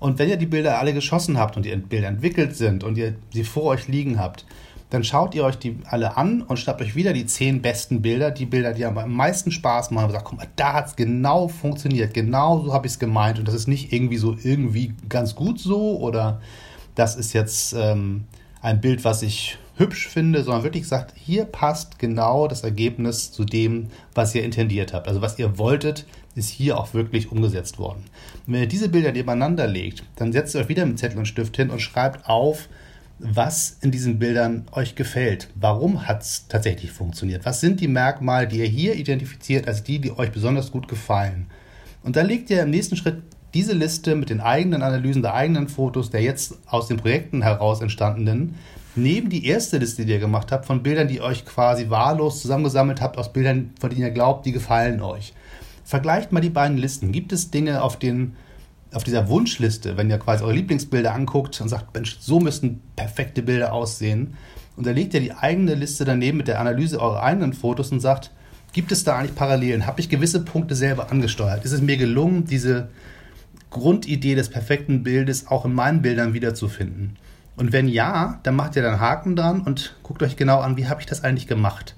und 0.00 0.18
wenn 0.18 0.30
ihr 0.30 0.38
die 0.38 0.46
Bilder 0.46 0.78
alle 0.78 0.94
geschossen 0.94 1.38
habt 1.38 1.56
und 1.56 1.66
die 1.66 1.76
Bilder 1.76 2.08
entwickelt 2.08 2.56
sind 2.56 2.82
und 2.82 2.96
ihr 2.96 3.14
sie 3.32 3.44
vor 3.44 3.64
euch 3.64 3.86
liegen 3.86 4.18
habt, 4.18 4.46
dann 4.90 5.04
schaut 5.04 5.34
ihr 5.34 5.44
euch 5.44 5.56
die 5.56 5.78
alle 5.88 6.16
an 6.16 6.42
und 6.42 6.58
schnappt 6.58 6.82
euch 6.82 6.96
wieder 6.96 7.12
die 7.12 7.26
zehn 7.26 7.62
besten 7.62 8.02
Bilder, 8.02 8.30
die 8.30 8.46
Bilder, 8.46 8.72
die 8.72 8.84
am 8.84 9.14
meisten 9.14 9.52
Spaß 9.52 9.92
machen 9.92 10.06
und 10.06 10.12
sagt, 10.12 10.24
guck 10.24 10.38
mal, 10.38 10.48
da 10.56 10.72
hat 10.74 10.88
es 10.88 10.96
genau 10.96 11.48
funktioniert, 11.48 12.12
genau 12.12 12.60
so 12.64 12.72
habe 12.72 12.86
ich 12.86 12.94
es 12.94 12.98
gemeint 12.98 13.38
und 13.38 13.46
das 13.46 13.54
ist 13.54 13.68
nicht 13.68 13.92
irgendwie 13.92 14.16
so 14.16 14.36
irgendwie 14.42 14.94
ganz 15.08 15.34
gut 15.34 15.60
so 15.60 15.98
oder 15.98 16.40
das 16.96 17.16
ist 17.16 17.32
jetzt 17.32 17.72
ähm, 17.72 18.24
ein 18.60 18.80
Bild, 18.80 19.04
was 19.04 19.22
ich 19.22 19.58
hübsch 19.76 20.08
finde, 20.08 20.42
sondern 20.42 20.64
wirklich 20.64 20.82
gesagt, 20.82 21.14
hier 21.16 21.46
passt 21.46 21.98
genau 21.98 22.48
das 22.48 22.62
Ergebnis 22.62 23.32
zu 23.32 23.44
dem, 23.44 23.88
was 24.14 24.34
ihr 24.34 24.44
intendiert 24.44 24.92
habt. 24.92 25.08
Also 25.08 25.22
was 25.22 25.38
ihr 25.38 25.56
wolltet, 25.56 26.06
ist 26.34 26.50
hier 26.50 26.78
auch 26.78 26.92
wirklich 26.92 27.32
umgesetzt 27.32 27.78
worden. 27.78 28.04
Und 28.46 28.52
wenn 28.52 28.60
ihr 28.60 28.68
diese 28.68 28.90
Bilder 28.90 29.12
nebeneinander 29.12 29.66
legt, 29.66 30.04
dann 30.16 30.32
setzt 30.32 30.54
ihr 30.54 30.60
euch 30.60 30.68
wieder 30.68 30.84
mit 30.84 30.98
Zettel 30.98 31.18
und 31.18 31.26
Stift 31.26 31.56
hin 31.56 31.70
und 31.70 31.80
schreibt 31.80 32.28
auf, 32.28 32.68
was 33.22 33.76
in 33.80 33.90
diesen 33.90 34.18
Bildern 34.18 34.66
euch 34.72 34.94
gefällt. 34.94 35.48
Warum 35.54 36.06
hat 36.06 36.22
es 36.22 36.46
tatsächlich 36.48 36.90
funktioniert? 36.90 37.44
Was 37.44 37.60
sind 37.60 37.80
die 37.80 37.88
Merkmale, 37.88 38.48
die 38.48 38.58
ihr 38.58 38.66
hier 38.66 38.94
identifiziert 38.94 39.68
als 39.68 39.82
die, 39.82 39.98
die 39.98 40.16
euch 40.16 40.32
besonders 40.32 40.70
gut 40.70 40.88
gefallen? 40.88 41.46
Und 42.02 42.16
dann 42.16 42.26
legt 42.26 42.50
ihr 42.50 42.62
im 42.62 42.70
nächsten 42.70 42.96
Schritt 42.96 43.22
diese 43.52 43.72
Liste 43.72 44.14
mit 44.14 44.30
den 44.30 44.40
eigenen 44.40 44.82
Analysen 44.82 45.22
der 45.22 45.34
eigenen 45.34 45.68
Fotos 45.68 46.10
der 46.10 46.22
jetzt 46.22 46.58
aus 46.66 46.86
den 46.86 46.98
Projekten 46.98 47.42
heraus 47.42 47.80
entstandenen 47.80 48.54
neben 48.96 49.30
die 49.30 49.46
erste 49.46 49.78
Liste, 49.78 50.04
die 50.04 50.12
ihr 50.12 50.18
gemacht 50.18 50.52
habt, 50.52 50.66
von 50.66 50.82
Bildern, 50.82 51.08
die 51.08 51.20
euch 51.20 51.44
quasi 51.44 51.90
wahllos 51.90 52.40
zusammengesammelt 52.42 53.00
habt, 53.00 53.18
aus 53.18 53.32
Bildern, 53.32 53.70
von 53.80 53.90
denen 53.90 54.02
ihr 54.02 54.10
glaubt, 54.10 54.46
die 54.46 54.52
gefallen 54.52 55.00
euch. 55.00 55.32
Vergleicht 55.84 56.32
mal 56.32 56.40
die 56.40 56.50
beiden 56.50 56.76
Listen. 56.76 57.12
Gibt 57.12 57.32
es 57.32 57.50
Dinge, 57.50 57.82
auf 57.82 57.98
denen 57.98 58.36
auf 58.92 59.04
dieser 59.04 59.28
Wunschliste, 59.28 59.96
wenn 59.96 60.10
ihr 60.10 60.18
quasi 60.18 60.42
eure 60.42 60.54
Lieblingsbilder 60.54 61.14
anguckt 61.14 61.60
und 61.60 61.68
sagt, 61.68 61.94
Mensch, 61.94 62.18
so 62.20 62.40
müssten 62.40 62.80
perfekte 62.96 63.42
Bilder 63.42 63.72
aussehen, 63.72 64.34
und 64.80 64.86
da 64.86 64.92
legt 64.92 65.12
ihr 65.12 65.20
die 65.20 65.34
eigene 65.34 65.74
Liste 65.74 66.06
daneben 66.06 66.38
mit 66.38 66.48
der 66.48 66.58
Analyse 66.58 67.00
eurer 67.00 67.22
eigenen 67.22 67.52
Fotos 67.52 67.92
und 67.92 68.00
sagt, 68.00 68.30
gibt 68.72 68.92
es 68.92 69.04
da 69.04 69.16
eigentlich 69.16 69.34
Parallelen? 69.34 69.86
Habe 69.86 70.00
ich 70.00 70.08
gewisse 70.08 70.42
Punkte 70.42 70.74
selber 70.74 71.10
angesteuert? 71.10 71.66
Ist 71.66 71.72
es 71.72 71.82
mir 71.82 71.98
gelungen, 71.98 72.46
diese 72.46 72.88
Grundidee 73.68 74.34
des 74.34 74.48
perfekten 74.48 75.02
Bildes 75.02 75.48
auch 75.48 75.66
in 75.66 75.74
meinen 75.74 76.00
Bildern 76.00 76.32
wiederzufinden? 76.32 77.16
Und 77.56 77.72
wenn 77.72 77.88
ja, 77.88 78.40
dann 78.42 78.56
macht 78.56 78.74
ihr 78.74 78.82
dann 78.82 79.00
Haken 79.00 79.36
dran 79.36 79.60
und 79.60 79.96
guckt 80.02 80.22
euch 80.22 80.36
genau 80.36 80.60
an, 80.60 80.78
wie 80.78 80.88
habe 80.88 81.02
ich 81.02 81.06
das 81.06 81.24
eigentlich 81.24 81.46
gemacht? 81.46 81.94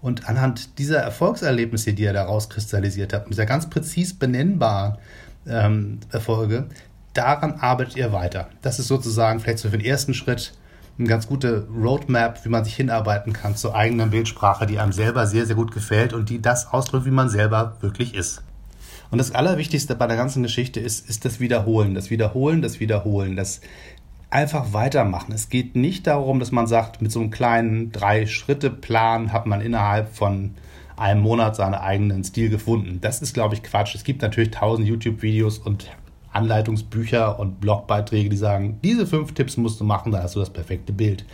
Und 0.00 0.28
anhand 0.28 0.80
dieser 0.80 0.98
Erfolgserlebnisse, 0.98 1.92
die 1.92 2.02
ihr 2.02 2.12
da 2.12 2.24
rauskristallisiert 2.24 3.12
habt, 3.12 3.30
dieser 3.30 3.46
ganz 3.46 3.70
präzis 3.70 4.12
benennbaren 4.12 4.98
ähm, 5.46 6.00
Erfolge, 6.10 6.66
daran 7.12 7.54
arbeitet 7.54 7.96
ihr 7.96 8.12
weiter. 8.12 8.48
Das 8.62 8.78
ist 8.78 8.88
sozusagen 8.88 9.40
vielleicht 9.40 9.58
so 9.58 9.70
für 9.70 9.78
den 9.78 9.86
ersten 9.86 10.14
Schritt 10.14 10.54
eine 10.98 11.08
ganz 11.08 11.26
gute 11.26 11.66
Roadmap, 11.68 12.44
wie 12.44 12.48
man 12.48 12.64
sich 12.64 12.76
hinarbeiten 12.76 13.32
kann 13.32 13.56
zur 13.56 13.74
eigenen 13.74 14.10
Bildsprache, 14.10 14.66
die 14.66 14.78
einem 14.78 14.92
selber 14.92 15.26
sehr, 15.26 15.46
sehr 15.46 15.56
gut 15.56 15.72
gefällt 15.72 16.12
und 16.12 16.30
die 16.30 16.40
das 16.40 16.72
ausdrückt, 16.72 17.06
wie 17.06 17.10
man 17.10 17.28
selber 17.28 17.76
wirklich 17.80 18.14
ist. 18.14 18.42
Und 19.10 19.18
das 19.18 19.32
Allerwichtigste 19.32 19.94
bei 19.94 20.06
der 20.06 20.16
ganzen 20.16 20.42
Geschichte 20.42 20.80
ist, 20.80 21.08
ist 21.08 21.24
das 21.24 21.40
Wiederholen, 21.40 21.94
das 21.94 22.10
Wiederholen, 22.10 22.62
das 22.62 22.80
Wiederholen, 22.80 23.36
das 23.36 23.60
einfach 24.30 24.72
weitermachen. 24.72 25.32
Es 25.32 25.48
geht 25.48 25.76
nicht 25.76 26.06
darum, 26.06 26.40
dass 26.40 26.50
man 26.50 26.66
sagt, 26.66 27.00
mit 27.00 27.12
so 27.12 27.20
einem 27.20 27.30
kleinen 27.30 27.92
Drei-Schritte-Plan 27.92 29.32
hat 29.32 29.46
man 29.46 29.60
innerhalb 29.60 30.12
von 30.14 30.54
einem 30.96 31.20
Monat 31.20 31.56
seinen 31.56 31.74
eigenen 31.74 32.24
Stil 32.24 32.50
gefunden. 32.50 33.00
Das 33.00 33.22
ist, 33.22 33.34
glaube 33.34 33.54
ich, 33.54 33.62
Quatsch. 33.62 33.94
Es 33.94 34.04
gibt 34.04 34.22
natürlich 34.22 34.50
tausend 34.50 34.86
YouTube-Videos 34.86 35.58
und 35.58 35.88
Anleitungsbücher 36.32 37.38
und 37.38 37.60
Blogbeiträge, 37.60 38.28
die 38.28 38.36
sagen, 38.36 38.78
diese 38.82 39.06
fünf 39.06 39.32
Tipps 39.34 39.56
musst 39.56 39.80
du 39.80 39.84
machen, 39.84 40.12
da 40.12 40.22
hast 40.22 40.34
du 40.34 40.40
das 40.40 40.50
perfekte 40.50 40.92
Bild. 40.92 41.24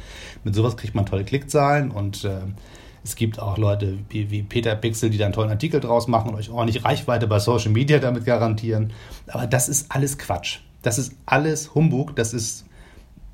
Mit 0.45 0.55
sowas 0.55 0.77
kriegt 0.77 0.95
man 0.95 1.07
tolle 1.07 1.25
Klickzahlen 1.25 1.91
und 1.91 2.25
äh, 2.25 2.41
es 3.03 3.17
gibt 3.17 3.41
auch 3.41 3.57
Leute 3.57 3.99
wie, 4.11 4.31
wie, 4.31 4.43
Peter 4.43 4.75
Pixel, 4.77 5.09
die 5.09 5.17
da 5.17 5.25
einen 5.25 5.33
tollen 5.33 5.51
Artikel 5.51 5.81
draus 5.81 6.07
machen 6.07 6.31
und 6.31 6.37
euch 6.37 6.51
ordentlich 6.51 6.85
Reichweite 6.85 7.27
bei 7.27 7.39
Social 7.39 7.71
Media 7.71 7.99
damit 7.99 8.27
garantieren. 8.27 8.93
Aber 9.27 9.47
das 9.47 9.71
ist 9.71 9.91
alles 9.91 10.19
Quatsch. 10.19 10.59
Das 10.83 10.99
ist 10.99 11.15
alles 11.25 11.75
Humbug. 11.75 12.15
Das 12.17 12.35
ist, 12.35 12.67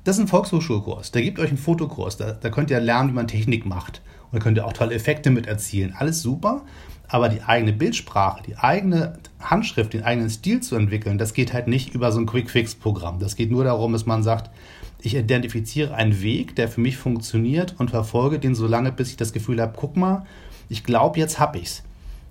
das 0.05 0.15
ist 0.15 0.23
ein 0.23 0.27
Volkshochschulkurs. 0.27 1.11
Der 1.11 1.21
gibt 1.21 1.37
euch 1.37 1.49
einen 1.49 1.57
Fotokurs. 1.57 2.15
Da, 2.15 2.31
da 2.31 2.49
könnt 2.49 2.71
ihr 2.71 2.79
lernen, 2.79 3.09
wie 3.09 3.13
man 3.13 3.27
Technik 3.27 3.65
macht. 3.65 4.01
Und 4.31 4.39
da 4.39 4.43
könnt 4.43 4.57
ihr 4.57 4.65
auch 4.65 4.73
tolle 4.73 4.95
Effekte 4.95 5.29
mit 5.29 5.47
erzielen. 5.47 5.93
Alles 5.97 6.21
super. 6.21 6.63
Aber 7.09 7.29
die 7.29 7.41
eigene 7.41 7.71
Bildsprache, 7.71 8.43
die 8.43 8.57
eigene 8.57 9.19
Handschrift, 9.39 9.93
den 9.93 10.03
eigenen 10.03 10.29
Stil 10.29 10.59
zu 10.59 10.75
entwickeln, 10.75 11.17
das 11.17 11.33
geht 11.33 11.53
halt 11.53 11.67
nicht 11.67 11.93
über 11.93 12.11
so 12.11 12.19
ein 12.19 12.25
Quick-Fix-Programm. 12.25 13.19
Das 13.19 13.37
geht 13.37 13.49
nur 13.49 13.63
darum, 13.63 13.93
dass 13.93 14.05
man 14.05 14.23
sagt, 14.23 14.51
ich 14.99 15.15
identifiziere 15.15 15.93
einen 15.93 16.21
Weg, 16.21 16.55
der 16.55 16.67
für 16.67 16.81
mich 16.81 16.97
funktioniert 16.97 17.75
und 17.77 17.91
verfolge 17.91 18.39
den 18.39 18.55
so 18.55 18.67
lange, 18.67 18.91
bis 18.91 19.11
ich 19.11 19.17
das 19.17 19.31
Gefühl 19.31 19.61
habe, 19.61 19.73
guck 19.75 19.95
mal, 19.95 20.25
ich 20.69 20.83
glaube, 20.83 21.17
jetzt 21.17 21.39
habe 21.39 21.59
ich's. 21.59 21.83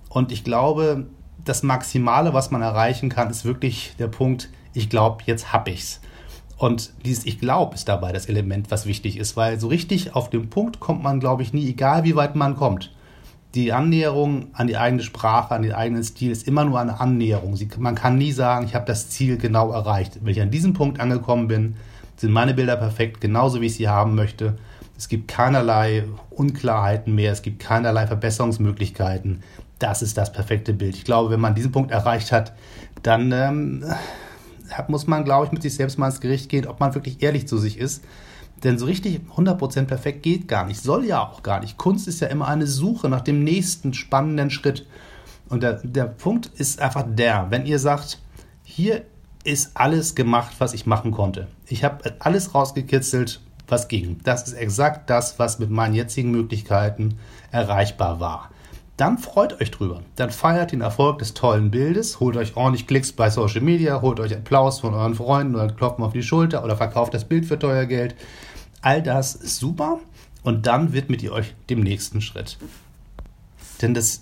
Und 0.09 0.31
ich 0.31 0.43
glaube, 0.43 1.07
das 1.43 1.63
Maximale, 1.63 2.33
was 2.33 2.51
man 2.51 2.61
erreichen 2.61 3.09
kann, 3.09 3.29
ist 3.29 3.45
wirklich 3.45 3.95
der 3.97 4.07
Punkt, 4.07 4.49
ich 4.73 4.89
glaube, 4.89 5.23
jetzt 5.25 5.53
habe 5.53 5.71
ich's. 5.71 6.01
Und 6.57 6.91
dieses 7.05 7.25
Ich 7.25 7.39
glaube 7.39 7.75
ist 7.75 7.87
dabei 7.87 8.11
das 8.11 8.25
Element, 8.25 8.71
was 8.71 8.85
wichtig 8.85 9.17
ist, 9.17 9.37
weil 9.37 9.59
so 9.59 9.67
richtig 9.67 10.15
auf 10.15 10.29
den 10.29 10.49
Punkt 10.49 10.79
kommt 10.79 11.03
man, 11.03 11.19
glaube 11.19 11.43
ich, 11.43 11.53
nie, 11.53 11.69
egal 11.69 12.03
wie 12.03 12.15
weit 12.15 12.35
man 12.35 12.55
kommt 12.55 12.91
die 13.57 13.73
Annäherung 13.73 14.47
an 14.53 14.67
die 14.67 14.77
eigene 14.77 15.01
Sprache, 15.01 15.55
an 15.55 15.63
den 15.63 15.73
eigenen 15.73 16.03
Stil 16.03 16.31
ist 16.31 16.47
immer 16.47 16.65
nur 16.65 16.79
eine 16.79 16.99
Annäherung. 16.99 17.55
Sie, 17.55 17.67
man 17.79 17.95
kann 17.95 18.17
nie 18.17 18.31
sagen, 18.31 18.65
ich 18.65 18.75
habe 18.75 18.85
das 18.85 19.09
Ziel 19.09 19.37
genau 19.37 19.71
erreicht. 19.71 20.19
Wenn 20.21 20.31
ich 20.31 20.41
an 20.41 20.51
diesem 20.51 20.73
Punkt 20.73 20.99
angekommen 20.99 21.47
bin, 21.47 21.75
sind 22.17 22.31
meine 22.31 22.53
Bilder 22.53 22.75
perfekt, 22.75 23.19
genauso 23.19 23.59
wie 23.59 23.67
ich 23.67 23.75
sie 23.75 23.87
haben 23.87 24.15
möchte. 24.15 24.57
Es 24.97 25.07
gibt 25.07 25.27
keinerlei 25.27 26.03
Unklarheiten 26.29 27.15
mehr, 27.15 27.31
es 27.31 27.41
gibt 27.41 27.59
keinerlei 27.59 28.05
Verbesserungsmöglichkeiten. 28.07 29.43
Das 29.79 30.01
ist 30.01 30.17
das 30.17 30.31
perfekte 30.31 30.73
Bild. 30.73 30.95
Ich 30.95 31.03
glaube, 31.03 31.31
wenn 31.31 31.39
man 31.39 31.55
diesen 31.55 31.71
Punkt 31.71 31.91
erreicht 31.91 32.31
hat, 32.31 32.53
dann 33.01 33.31
ähm, 33.31 33.85
muss 34.87 35.07
man, 35.07 35.23
glaube 35.23 35.45
ich, 35.45 35.51
mit 35.51 35.61
sich 35.61 35.75
selbst 35.75 35.97
mal 35.97 36.07
ins 36.07 36.21
Gericht 36.21 36.49
gehen, 36.49 36.67
ob 36.67 36.79
man 36.79 36.95
wirklich 36.95 37.21
ehrlich 37.21 37.47
zu 37.47 37.57
sich 37.57 37.77
ist 37.77 38.03
denn 38.63 38.79
so 38.79 38.85
richtig 38.85 39.21
100% 39.35 39.85
perfekt 39.85 40.23
geht 40.23 40.47
gar 40.47 40.65
nicht, 40.65 40.81
soll 40.81 41.05
ja 41.05 41.21
auch 41.21 41.43
gar 41.43 41.59
nicht. 41.59 41.77
Kunst 41.77 42.07
ist 42.07 42.21
ja 42.21 42.27
immer 42.27 42.47
eine 42.47 42.67
Suche 42.67 43.09
nach 43.09 43.21
dem 43.21 43.43
nächsten 43.43 43.93
spannenden 43.93 44.49
Schritt. 44.49 44.87
Und 45.49 45.63
der, 45.63 45.79
der 45.83 46.05
Punkt 46.05 46.47
ist 46.47 46.81
einfach 46.81 47.05
der, 47.07 47.47
wenn 47.49 47.65
ihr 47.65 47.79
sagt, 47.79 48.19
hier 48.63 49.03
ist 49.43 49.71
alles 49.75 50.15
gemacht, 50.15 50.55
was 50.57 50.73
ich 50.73 50.85
machen 50.85 51.11
konnte. 51.11 51.47
Ich 51.67 51.83
habe 51.83 52.15
alles 52.19 52.53
rausgekitzelt, 52.53 53.41
was 53.67 53.87
ging. 53.87 54.19
Das 54.23 54.47
ist 54.47 54.53
exakt 54.53 55.09
das, 55.09 55.39
was 55.39 55.59
mit 55.59 55.69
meinen 55.69 55.93
jetzigen 55.93 56.31
Möglichkeiten 56.31 57.19
erreichbar 57.51 58.19
war. 58.19 58.49
Dann 58.97 59.19
freut 59.19 59.61
euch 59.61 59.69
drüber. 59.69 60.01
Dann 60.15 60.31
feiert 60.31 60.71
den 60.71 60.81
Erfolg 60.81 61.19
des 61.19 61.35
tollen 61.35 61.69
Bildes, 61.69 62.19
holt 62.19 62.35
euch 62.35 62.57
ordentlich 62.57 62.87
Klicks 62.87 63.11
bei 63.11 63.29
Social 63.29 63.61
Media, 63.61 64.01
holt 64.01 64.19
euch 64.19 64.35
Applaus 64.35 64.79
von 64.79 64.95
euren 64.95 65.13
Freunden 65.13 65.53
oder 65.53 65.67
klopft 65.67 65.99
auf 65.99 66.13
die 66.13 66.23
Schulter 66.23 66.63
oder 66.63 66.75
verkauft 66.75 67.13
das 67.13 67.25
Bild 67.25 67.45
für 67.45 67.59
teuer 67.59 67.85
Geld. 67.85 68.15
All 68.81 69.03
das 69.03 69.35
ist 69.35 69.57
super 69.57 69.99
und 70.41 70.65
dann 70.65 70.93
widmet 70.93 71.21
ihr 71.21 71.31
euch 71.31 71.53
dem 71.69 71.81
nächsten 71.81 72.21
Schritt. 72.21 72.57
Denn 73.83 73.93
das, 73.93 74.21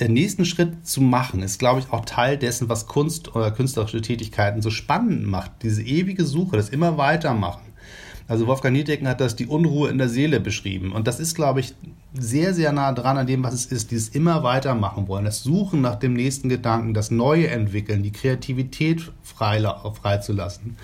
der 0.00 0.08
nächsten 0.08 0.44
Schritt 0.44 0.84
zu 0.84 1.00
machen, 1.00 1.40
ist, 1.40 1.60
glaube 1.60 1.78
ich, 1.78 1.92
auch 1.92 2.04
Teil 2.04 2.36
dessen, 2.36 2.68
was 2.68 2.88
Kunst 2.88 3.36
oder 3.36 3.52
künstlerische 3.52 4.02
Tätigkeiten 4.02 4.60
so 4.60 4.70
spannend 4.70 5.24
macht. 5.24 5.52
Diese 5.62 5.82
ewige 5.82 6.24
Suche, 6.24 6.56
das 6.56 6.70
immer 6.70 6.98
weitermachen. 6.98 7.65
Also 8.28 8.46
Wolfgang 8.46 8.76
Niedecken 8.76 9.06
hat 9.06 9.20
das 9.20 9.36
die 9.36 9.46
Unruhe 9.46 9.88
in 9.88 9.98
der 9.98 10.08
Seele 10.08 10.40
beschrieben. 10.40 10.92
Und 10.92 11.06
das 11.06 11.20
ist, 11.20 11.34
glaube 11.34 11.60
ich, 11.60 11.74
sehr, 12.12 12.54
sehr 12.54 12.72
nah 12.72 12.92
dran 12.92 13.18
an 13.18 13.26
dem, 13.26 13.44
was 13.44 13.54
es 13.54 13.66
ist. 13.66 13.90
Dieses 13.90 14.08
immer 14.08 14.42
weitermachen 14.42 15.06
wollen, 15.06 15.24
das 15.24 15.42
Suchen 15.42 15.80
nach 15.80 15.96
dem 15.96 16.14
nächsten 16.14 16.48
Gedanken, 16.48 16.92
das 16.92 17.10
Neue 17.10 17.48
entwickeln, 17.48 18.02
die 18.02 18.12
Kreativität 18.12 19.12
freizulassen. 19.22 20.76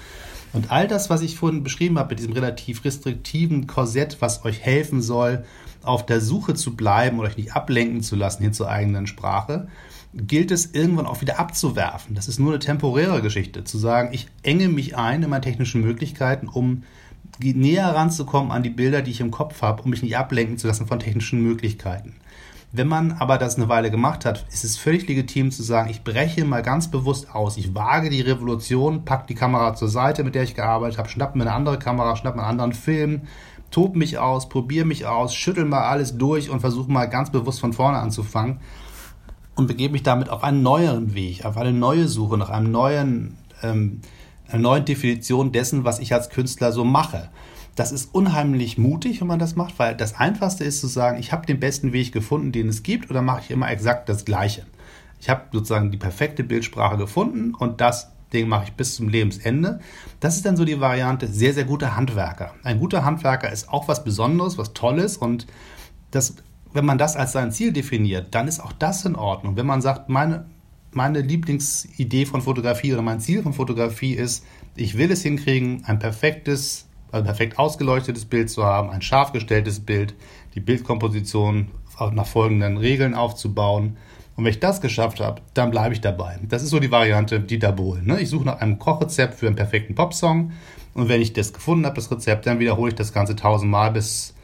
Und 0.52 0.70
all 0.70 0.86
das, 0.86 1.10
was 1.10 1.22
ich 1.22 1.36
vorhin 1.36 1.64
beschrieben 1.64 1.98
habe, 1.98 2.10
mit 2.10 2.18
diesem 2.20 2.34
relativ 2.34 2.84
restriktiven 2.84 3.66
Korsett, 3.66 4.18
was 4.20 4.44
euch 4.44 4.60
helfen 4.60 5.00
soll, 5.00 5.44
auf 5.82 6.06
der 6.06 6.20
Suche 6.20 6.54
zu 6.54 6.76
bleiben 6.76 7.18
oder 7.18 7.28
euch 7.28 7.36
nicht 7.36 7.56
ablenken 7.56 8.02
zu 8.02 8.14
lassen 8.14 8.42
hin 8.42 8.52
zur 8.52 8.68
eigenen 8.68 9.06
Sprache, 9.06 9.68
gilt 10.14 10.50
es 10.50 10.74
irgendwann 10.74 11.06
auch 11.06 11.22
wieder 11.22 11.40
abzuwerfen. 11.40 12.14
Das 12.14 12.28
ist 12.28 12.38
nur 12.38 12.50
eine 12.50 12.58
temporäre 12.58 13.22
Geschichte, 13.22 13.64
zu 13.64 13.78
sagen, 13.78 14.10
ich 14.12 14.28
enge 14.42 14.68
mich 14.68 14.96
ein 14.96 15.22
in 15.22 15.30
meine 15.30 15.40
technischen 15.40 15.80
Möglichkeiten, 15.80 16.48
um 16.48 16.82
näher 17.42 17.94
ranzukommen 17.94 18.52
an 18.52 18.62
die 18.62 18.70
Bilder, 18.70 19.02
die 19.02 19.10
ich 19.10 19.20
im 19.20 19.30
Kopf 19.30 19.62
habe, 19.62 19.82
um 19.82 19.90
mich 19.90 20.02
nicht 20.02 20.16
ablenken 20.16 20.58
zu 20.58 20.68
lassen 20.68 20.86
von 20.86 21.00
technischen 21.00 21.42
Möglichkeiten. 21.42 22.14
Wenn 22.74 22.88
man 22.88 23.12
aber 23.12 23.36
das 23.36 23.56
eine 23.56 23.68
Weile 23.68 23.90
gemacht 23.90 24.24
hat, 24.24 24.46
ist 24.50 24.64
es 24.64 24.78
völlig 24.78 25.06
legitim 25.06 25.50
zu 25.50 25.62
sagen, 25.62 25.90
ich 25.90 26.04
breche 26.04 26.46
mal 26.46 26.62
ganz 26.62 26.90
bewusst 26.90 27.34
aus. 27.34 27.58
Ich 27.58 27.74
wage 27.74 28.08
die 28.08 28.22
Revolution, 28.22 29.04
pack 29.04 29.26
die 29.26 29.34
Kamera 29.34 29.74
zur 29.74 29.88
Seite, 29.88 30.24
mit 30.24 30.34
der 30.34 30.44
ich 30.44 30.54
gearbeitet 30.54 30.98
habe, 30.98 31.10
schnapp 31.10 31.36
mir 31.36 31.42
eine 31.42 31.52
andere 31.52 31.78
Kamera, 31.78 32.16
schnapp 32.16 32.34
mir 32.34 32.42
einen 32.42 32.50
anderen 32.50 32.72
Film, 32.72 33.22
tob 33.70 33.94
mich 33.94 34.18
aus, 34.18 34.48
probiere 34.48 34.86
mich 34.86 35.04
aus, 35.04 35.34
schüttel 35.34 35.66
mal 35.66 35.82
alles 35.82 36.16
durch 36.16 36.48
und 36.48 36.60
versuche 36.60 36.90
mal 36.90 37.06
ganz 37.06 37.30
bewusst 37.30 37.60
von 37.60 37.74
vorne 37.74 37.98
anzufangen 37.98 38.60
und 39.54 39.66
begebe 39.66 39.92
mich 39.92 40.02
damit 40.02 40.30
auf 40.30 40.42
einen 40.42 40.62
neueren 40.62 41.14
Weg, 41.14 41.44
auf 41.44 41.58
eine 41.58 41.72
neue 41.72 42.08
Suche 42.08 42.38
nach 42.38 42.48
einem 42.48 42.70
neuen, 42.70 43.36
ähm, 43.62 44.00
einer 44.52 44.62
neuen 44.62 44.84
Definition 44.84 45.52
dessen, 45.52 45.84
was 45.84 45.98
ich 45.98 46.12
als 46.14 46.30
Künstler 46.30 46.72
so 46.72 46.84
mache. 46.84 47.30
Das 47.74 47.90
ist 47.90 48.14
unheimlich 48.14 48.76
mutig, 48.76 49.20
wenn 49.20 49.28
man 49.28 49.38
das 49.38 49.56
macht, 49.56 49.78
weil 49.78 49.96
das 49.96 50.14
Einfachste 50.14 50.64
ist 50.64 50.80
zu 50.80 50.86
sagen, 50.86 51.18
ich 51.18 51.32
habe 51.32 51.46
den 51.46 51.58
besten 51.58 51.92
Weg 51.92 52.12
gefunden, 52.12 52.52
den 52.52 52.68
es 52.68 52.82
gibt, 52.82 53.10
oder 53.10 53.22
mache 53.22 53.40
ich 53.44 53.50
immer 53.50 53.70
exakt 53.70 54.08
das 54.08 54.24
Gleiche. 54.24 54.66
Ich 55.20 55.30
habe 55.30 55.44
sozusagen 55.52 55.90
die 55.90 55.96
perfekte 55.96 56.44
Bildsprache 56.44 56.98
gefunden 56.98 57.54
und 57.54 57.80
das 57.80 58.12
Ding 58.32 58.48
mache 58.48 58.64
ich 58.64 58.72
bis 58.72 58.96
zum 58.96 59.08
Lebensende. 59.08 59.80
Das 60.20 60.36
ist 60.36 60.44
dann 60.44 60.56
so 60.56 60.64
die 60.64 60.80
Variante 60.80 61.28
sehr, 61.28 61.54
sehr 61.54 61.64
guter 61.64 61.96
Handwerker. 61.96 62.54
Ein 62.62 62.78
guter 62.78 63.04
Handwerker 63.04 63.50
ist 63.50 63.68
auch 63.68 63.88
was 63.88 64.04
Besonderes, 64.04 64.58
was 64.58 64.72
Tolles 64.72 65.16
und 65.16 65.46
das, 66.10 66.36
wenn 66.72 66.84
man 66.84 66.98
das 66.98 67.16
als 67.16 67.32
sein 67.32 67.52
Ziel 67.52 67.72
definiert, 67.72 68.34
dann 68.34 68.48
ist 68.48 68.60
auch 68.60 68.72
das 68.72 69.04
in 69.04 69.16
Ordnung. 69.16 69.56
Wenn 69.56 69.66
man 69.66 69.80
sagt, 69.80 70.08
meine, 70.08 70.46
meine 70.92 71.20
Lieblingsidee 71.20 72.26
von 72.26 72.42
Fotografie 72.42 72.92
oder 72.92 73.02
mein 73.02 73.20
Ziel 73.20 73.42
von 73.42 73.52
Fotografie 73.52 74.14
ist, 74.14 74.44
ich 74.76 74.96
will 74.96 75.10
es 75.10 75.22
hinkriegen, 75.22 75.82
ein 75.86 75.98
perfektes 75.98 76.86
ein 77.12 77.24
perfekt 77.24 77.58
ausgeleuchtetes 77.58 78.24
Bild 78.24 78.50
zu 78.50 78.64
haben, 78.64 78.90
ein 78.90 79.02
scharf 79.02 79.32
gestelltes 79.32 79.80
Bild, 79.80 80.14
die 80.54 80.60
Bildkomposition 80.60 81.68
nach 82.12 82.26
folgenden 82.26 82.78
Regeln 82.78 83.14
aufzubauen. 83.14 83.96
Und 84.34 84.44
wenn 84.44 84.50
ich 84.50 84.60
das 84.60 84.80
geschafft 84.80 85.20
habe, 85.20 85.42
dann 85.52 85.70
bleibe 85.70 85.94
ich 85.94 86.00
dabei. 86.00 86.38
Das 86.48 86.62
ist 86.62 86.70
so 86.70 86.80
die 86.80 86.90
Variante 86.90 87.38
Dieter 87.38 87.72
Bohlen. 87.72 88.06
Ne? 88.06 88.20
Ich 88.20 88.30
suche 88.30 88.46
nach 88.46 88.60
einem 88.60 88.78
Kochrezept 88.78 89.34
für 89.34 89.46
einen 89.46 89.56
perfekten 89.56 89.94
Popsong. 89.94 90.52
Und 90.94 91.08
wenn 91.08 91.20
ich 91.20 91.34
das 91.34 91.52
gefunden 91.52 91.84
habe, 91.84 91.96
das 91.96 92.10
Rezept, 92.10 92.46
dann 92.46 92.58
wiederhole 92.58 92.90
ich 92.90 92.94
das 92.94 93.12
Ganze 93.12 93.36
tausendmal, 93.36 93.92
bis, 93.92 94.34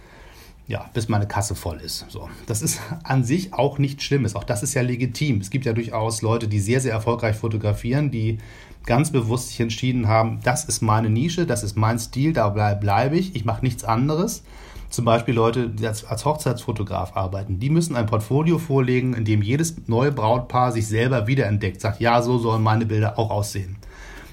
ja, 0.68 0.88
bis 0.92 1.08
meine 1.08 1.26
Kasse 1.26 1.54
voll 1.54 1.78
ist. 1.78 2.04
So. 2.08 2.28
Das 2.46 2.60
ist 2.62 2.80
an 3.02 3.24
sich 3.24 3.54
auch 3.54 3.78
nichts 3.78 4.04
Schlimmes. 4.04 4.36
Auch 4.36 4.44
das 4.44 4.62
ist 4.62 4.74
ja 4.74 4.82
legitim. 4.82 5.40
Es 5.40 5.50
gibt 5.50 5.64
ja 5.64 5.72
durchaus 5.72 6.20
Leute, 6.22 6.46
die 6.46 6.60
sehr, 6.60 6.80
sehr 6.80 6.92
erfolgreich 6.92 7.36
fotografieren, 7.36 8.10
die 8.10 8.38
ganz 8.84 9.10
bewusst 9.10 9.48
sich 9.48 9.60
entschieden 9.60 10.08
haben, 10.08 10.40
das 10.44 10.64
ist 10.64 10.80
meine 10.80 11.10
Nische, 11.10 11.46
das 11.46 11.62
ist 11.62 11.76
mein 11.76 11.98
Stil, 11.98 12.32
da 12.32 12.48
bleibe 12.48 13.18
ich, 13.18 13.34
ich 13.34 13.44
mache 13.44 13.62
nichts 13.62 13.84
anderes. 13.84 14.42
Zum 14.88 15.04
Beispiel 15.04 15.34
Leute, 15.34 15.68
die 15.68 15.86
als, 15.86 16.06
als 16.06 16.24
Hochzeitsfotograf 16.24 17.14
arbeiten, 17.14 17.60
die 17.60 17.68
müssen 17.68 17.96
ein 17.96 18.06
Portfolio 18.06 18.58
vorlegen, 18.58 19.12
in 19.12 19.26
dem 19.26 19.42
jedes 19.42 19.76
neue 19.86 20.12
Brautpaar 20.12 20.72
sich 20.72 20.86
selber 20.86 21.26
wiederentdeckt, 21.26 21.82
sagt, 21.82 22.00
ja, 22.00 22.22
so 22.22 22.38
sollen 22.38 22.62
meine 22.62 22.86
Bilder 22.86 23.18
auch 23.18 23.30
aussehen. 23.30 23.76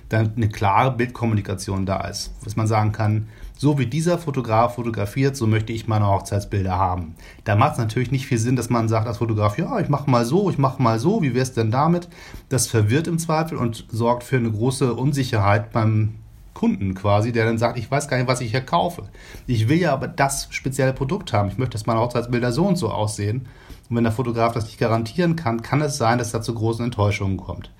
Dann 0.08 0.34
eine 0.38 0.48
klare 0.48 0.91
Bildkommunikation 0.91 1.86
da 1.86 2.08
ist, 2.08 2.32
dass 2.45 2.56
man 2.56 2.67
sagen 2.67 2.93
kann, 2.93 3.28
so 3.57 3.77
wie 3.77 3.85
dieser 3.85 4.17
Fotograf 4.17 4.75
fotografiert, 4.75 5.35
so 5.35 5.47
möchte 5.47 5.73
ich 5.73 5.87
meine 5.87 6.07
Hochzeitsbilder 6.07 6.77
haben. 6.77 7.15
Da 7.43 7.55
macht 7.55 7.73
es 7.73 7.77
natürlich 7.77 8.11
nicht 8.11 8.27
viel 8.27 8.37
Sinn, 8.37 8.55
dass 8.55 8.69
man 8.69 8.89
sagt 8.89 9.07
als 9.07 9.19
Fotograf, 9.19 9.57
ja, 9.57 9.79
ich 9.79 9.89
mache 9.89 10.09
mal 10.09 10.25
so, 10.25 10.49
ich 10.49 10.57
mache 10.57 10.81
mal 10.81 10.99
so, 10.99 11.21
wie 11.21 11.33
wäre 11.33 11.43
es 11.43 11.53
denn 11.53 11.71
damit? 11.71 12.09
Das 12.49 12.67
verwirrt 12.67 13.07
im 13.07 13.19
Zweifel 13.19 13.57
und 13.57 13.85
sorgt 13.89 14.23
für 14.23 14.37
eine 14.37 14.51
große 14.51 14.93
Unsicherheit 14.93 15.71
beim 15.71 16.15
Kunden 16.53 16.95
quasi, 16.95 17.31
der 17.31 17.45
dann 17.45 17.57
sagt, 17.57 17.77
ich 17.77 17.91
weiß 17.91 18.07
gar 18.07 18.17
nicht, 18.17 18.27
was 18.27 18.41
ich 18.41 18.51
hier 18.51 18.61
kaufe. 18.61 19.03
Ich 19.45 19.67
will 19.69 19.77
ja 19.77 19.93
aber 19.93 20.07
das 20.07 20.47
spezielle 20.51 20.93
Produkt 20.93 21.33
haben. 21.33 21.49
Ich 21.49 21.57
möchte, 21.57 21.73
dass 21.73 21.85
meine 21.85 21.99
Hochzeitsbilder 21.99 22.51
so 22.51 22.65
und 22.65 22.77
so 22.77 22.89
aussehen. 22.89 23.47
Und 23.89 23.95
wenn 23.95 24.03
der 24.03 24.13
Fotograf 24.13 24.53
das 24.53 24.65
nicht 24.65 24.79
garantieren 24.79 25.35
kann, 25.35 25.61
kann 25.61 25.81
es 25.81 25.97
sein, 25.97 26.17
dass 26.17 26.31
da 26.31 26.41
zu 26.41 26.55
großen 26.55 26.83
Enttäuschungen 26.83 27.37
kommt. 27.37 27.71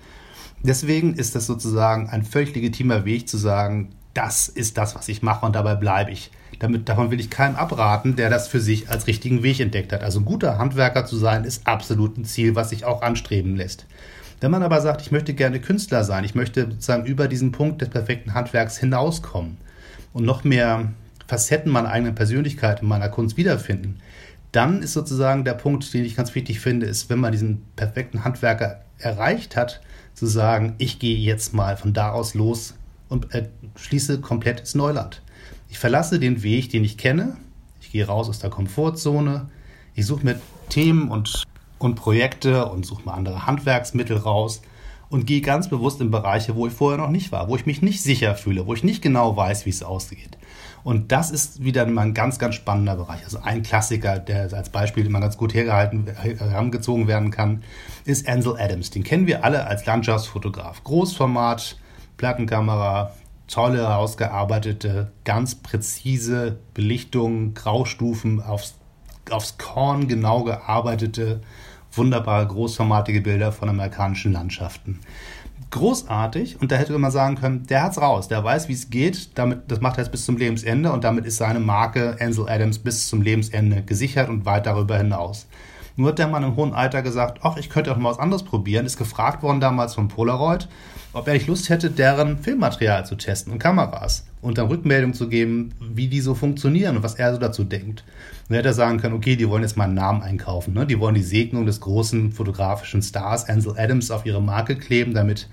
Deswegen 0.62 1.14
ist 1.14 1.36
das 1.36 1.48
sozusagen 1.48 2.10
ein 2.10 2.24
völlig 2.24 2.54
legitimer 2.54 3.06
Weg 3.06 3.28
zu 3.30 3.38
sagen, 3.38 3.96
das 4.16 4.48
ist 4.48 4.78
das, 4.78 4.96
was 4.96 5.08
ich 5.10 5.22
mache 5.22 5.46
und 5.46 5.56
dabei 5.56 5.76
bleibe 5.76 6.10
ich. 6.10 6.32
Damit, 6.60 6.88
davon 6.88 7.12
will 7.12 7.20
ich 7.20 7.30
keinem 7.30 7.58
abraten, 7.58 8.16
der 8.16 8.30
das 8.30 8.48
für 8.48 8.62
sich 8.62 8.90
als 8.90 9.08
richtigen 9.08 9.44
Weg 9.44 9.60
entdeckt 9.60 9.92
hat. 9.92 10.04
Also 10.04 10.20
ein 10.20 10.26
guter 10.26 10.58
Handwerker 10.58 11.06
zu 11.06 11.18
sein, 11.18 11.44
ist 11.44 11.68
absolut 11.68 12.18
ein 12.18 12.26
Ziel, 12.26 12.56
was 12.56 12.70
sich 12.70 12.86
auch 12.86 13.02
anstreben 13.02 13.58
lässt. 13.58 13.86
Wenn 14.40 14.52
man 14.52 14.64
aber 14.64 14.80
sagt, 14.82 15.02
ich 15.02 15.12
möchte 15.12 15.34
gerne 15.34 15.60
Künstler 15.60 16.04
sein, 16.04 16.24
ich 16.24 16.34
möchte 16.34 16.62
sozusagen 16.64 17.06
über 17.06 17.28
diesen 17.28 17.52
Punkt 17.52 17.82
des 17.82 17.90
perfekten 17.90 18.34
Handwerks 18.34 18.78
hinauskommen 18.78 19.58
und 20.14 20.26
noch 20.26 20.44
mehr 20.44 20.92
Facetten 21.28 21.72
meiner 21.72 21.90
eigenen 21.90 22.16
Persönlichkeit 22.16 22.82
in 22.82 22.88
meiner 22.88 23.10
Kunst 23.10 23.36
wiederfinden, 23.38 24.00
dann 24.52 24.82
ist 24.82 24.94
sozusagen 24.94 25.44
der 25.44 25.56
Punkt, 25.56 25.94
den 25.94 26.06
ich 26.06 26.16
ganz 26.16 26.34
wichtig 26.36 26.62
finde, 26.62 26.86
ist, 26.86 27.10
wenn 27.10 27.20
man 27.20 27.34
diesen 27.34 27.64
perfekten 27.76 28.24
Handwerker 28.24 28.82
erreicht 28.98 29.58
hat, 29.58 29.82
zu 30.14 30.26
sagen, 30.26 30.76
ich 30.78 31.00
gehe 31.00 31.18
jetzt 31.18 31.54
mal 31.54 31.76
von 31.76 31.92
da 31.92 32.12
aus 32.12 32.34
los 32.34 32.76
und 33.10 33.34
äh, 33.34 33.50
schließe 33.76 34.22
komplett 34.22 34.62
ins 34.62 34.76
Neuland. 34.76 35.22
Ich 35.70 35.80
verlasse 35.80 36.20
den 36.20 36.44
Weg, 36.44 36.70
den 36.70 36.84
ich 36.84 36.98
kenne. 36.98 37.38
Ich 37.82 37.92
gehe 37.92 38.06
raus 38.06 38.30
aus 38.30 38.40
der 38.40 38.50
Komfortzone. 38.50 39.50
Ich 39.94 40.06
suche 40.06 40.26
mir 40.26 40.40
Themen 40.70 41.10
und, 41.10 41.44
und 41.80 41.96
Projekte 41.96 42.66
und 42.66 42.86
suche 42.86 43.04
mir 43.06 43.14
andere 43.14 43.46
Handwerksmittel 43.46 44.18
raus 44.18 44.62
und 45.10 45.26
gehe 45.26 45.42
ganz 45.42 45.70
bewusst 45.70 46.02
in 46.02 46.12
Bereiche, 46.12 46.56
wo 46.56 46.68
ich 46.68 46.74
vorher 46.74 46.98
noch 46.98 47.10
nicht 47.10 47.32
war, 47.32 47.48
wo 47.48 47.56
ich 47.56 47.66
mich 47.66 47.82
nicht 47.82 48.02
sicher 48.02 48.36
fühle, 48.36 48.68
wo 48.68 48.74
ich 48.74 48.84
nicht 48.84 49.02
genau 49.02 49.38
weiß, 49.38 49.66
wie 49.66 49.70
es 49.70 49.84
ausgeht. 49.84 50.38
Und 50.84 51.12
das 51.12 51.32
ist 51.32 51.64
wieder 51.64 51.86
mal 51.88 52.04
ein 52.04 52.14
ganz, 52.14 52.38
ganz 52.38 52.56
spannender 52.56 52.96
Bereich. 52.96 53.24
Also 53.24 53.40
ein 53.40 53.64
Klassiker, 53.64 54.20
der 54.20 54.54
als 54.54 54.70
Beispiel 54.70 55.06
immer 55.06 55.20
ganz 55.20 55.36
gut 55.36 55.54
hergehalten, 55.54 56.08
herangezogen 56.08 57.08
werden 57.08 57.32
kann, 57.32 57.64
ist 58.06 58.28
Ansel 58.28 58.58
Adams. 58.60 58.92
Den 58.92 59.04
kennen 59.04 59.26
wir 59.26 59.44
alle 59.44 59.66
als 59.66 59.86
Landschaftsfotograf. 59.86 60.84
Großformat, 60.84 61.78
Plattenkamera, 62.18 63.12
tolle, 63.48 63.96
ausgearbeitete, 63.96 65.12
ganz 65.24 65.56
präzise 65.56 66.58
Belichtung, 66.74 67.54
Graustufen, 67.54 68.42
aufs, 68.42 68.76
aufs 69.30 69.58
Korn 69.58 70.08
genau 70.08 70.44
gearbeitete, 70.44 71.42
wunderbare, 71.92 72.48
großformatige 72.48 73.22
Bilder 73.22 73.52
von 73.52 73.70
amerikanischen 73.70 74.34
Landschaften. 74.34 75.00
Großartig 75.72 76.62
und 76.62 76.72
da 76.72 76.78
hätte 76.78 76.98
man 76.98 77.12
sagen 77.12 77.36
können, 77.36 77.66
der 77.68 77.84
hat's 77.84 78.00
raus, 78.00 78.28
der 78.28 78.44
weiß, 78.44 78.70
wie 78.70 78.74
es 78.74 78.90
geht, 78.90 79.38
damit, 79.38 79.70
das 79.70 79.82
macht 79.82 79.98
er 79.98 80.04
jetzt 80.04 80.12
bis 80.12 80.26
zum 80.26 80.38
Lebensende 80.38 80.92
und 80.92 81.04
damit 81.04 81.26
ist 81.26 81.38
seine 81.38 81.60
Marke 81.60 82.18
Ansel 82.20 82.48
Adams 82.48 82.80
bis 82.80 83.08
zum 83.08 83.22
Lebensende 83.22 83.82
gesichert 83.82 84.30
und 84.30 84.46
weit 84.46 84.66
darüber 84.66 84.98
hinaus. 84.98 85.48
Nur 85.98 86.10
hat 86.10 86.20
der 86.20 86.28
Mann 86.28 86.44
im 86.44 86.56
hohen 86.56 86.74
Alter 86.74 87.02
gesagt, 87.02 87.40
ach, 87.44 87.58
ich 87.58 87.70
könnte 87.70 87.92
auch 87.92 87.98
mal 87.98 88.10
was 88.10 88.20
anderes 88.20 88.44
probieren, 88.44 88.86
ist 88.86 88.98
gefragt 88.98 89.44
worden 89.44 89.62
damals 89.62 89.96
von 89.96 90.10
Polaroid, 90.10 90.68
ob 91.14 91.28
er 91.28 91.34
nicht 91.34 91.48
Lust 91.48 91.70
hätte, 91.70 91.90
deren 91.90 92.38
Filmmaterial 92.38 93.06
zu 93.06 93.16
testen 93.16 93.54
und 93.54 93.60
Kameras 93.60 94.26
und 94.42 94.58
dann 94.58 94.68
Rückmeldung 94.68 95.14
zu 95.14 95.30
geben, 95.30 95.74
wie 95.80 96.08
die 96.08 96.20
so 96.20 96.36
funktionieren 96.36 96.98
und 96.98 97.04
was 97.04 97.16
er 97.16 97.34
so 97.34 97.40
dazu 97.40 97.64
denkt. 97.64 98.04
Und 98.04 98.50
dann 98.50 98.58
hätte 98.58 98.70
er 98.70 98.74
sagen 98.74 99.00
können, 99.00 99.16
okay, 99.16 99.38
die 99.38 99.50
wollen 99.50 99.64
jetzt 99.64 99.78
mal 99.78 99.86
einen 99.86 99.94
Namen 99.94 100.22
einkaufen, 100.22 100.74
ne? 100.74 100.86
die 100.86 101.00
wollen 101.00 101.16
die 101.16 101.24
Segnung 101.24 101.66
des 101.66 101.80
großen 101.80 102.34
fotografischen 102.34 103.02
Stars 103.02 103.48
Ansel 103.48 103.76
Adams 103.78 104.12
auf 104.12 104.26
ihre 104.26 104.42
Marke 104.42 104.76
kleben, 104.76 105.14
damit 105.14 105.48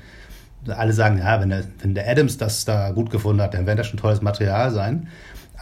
alle 0.68 0.92
sagen, 0.92 1.18
ja, 1.18 1.40
wenn 1.40 1.50
der, 1.50 1.64
wenn 1.80 1.94
der 1.94 2.08
Adams 2.08 2.36
das 2.36 2.64
da 2.64 2.90
gut 2.90 3.10
gefunden 3.10 3.42
hat, 3.42 3.54
dann 3.54 3.66
wird 3.66 3.78
das 3.78 3.86
schon 3.86 3.98
tolles 3.98 4.22
Material 4.22 4.70
sein. 4.70 5.08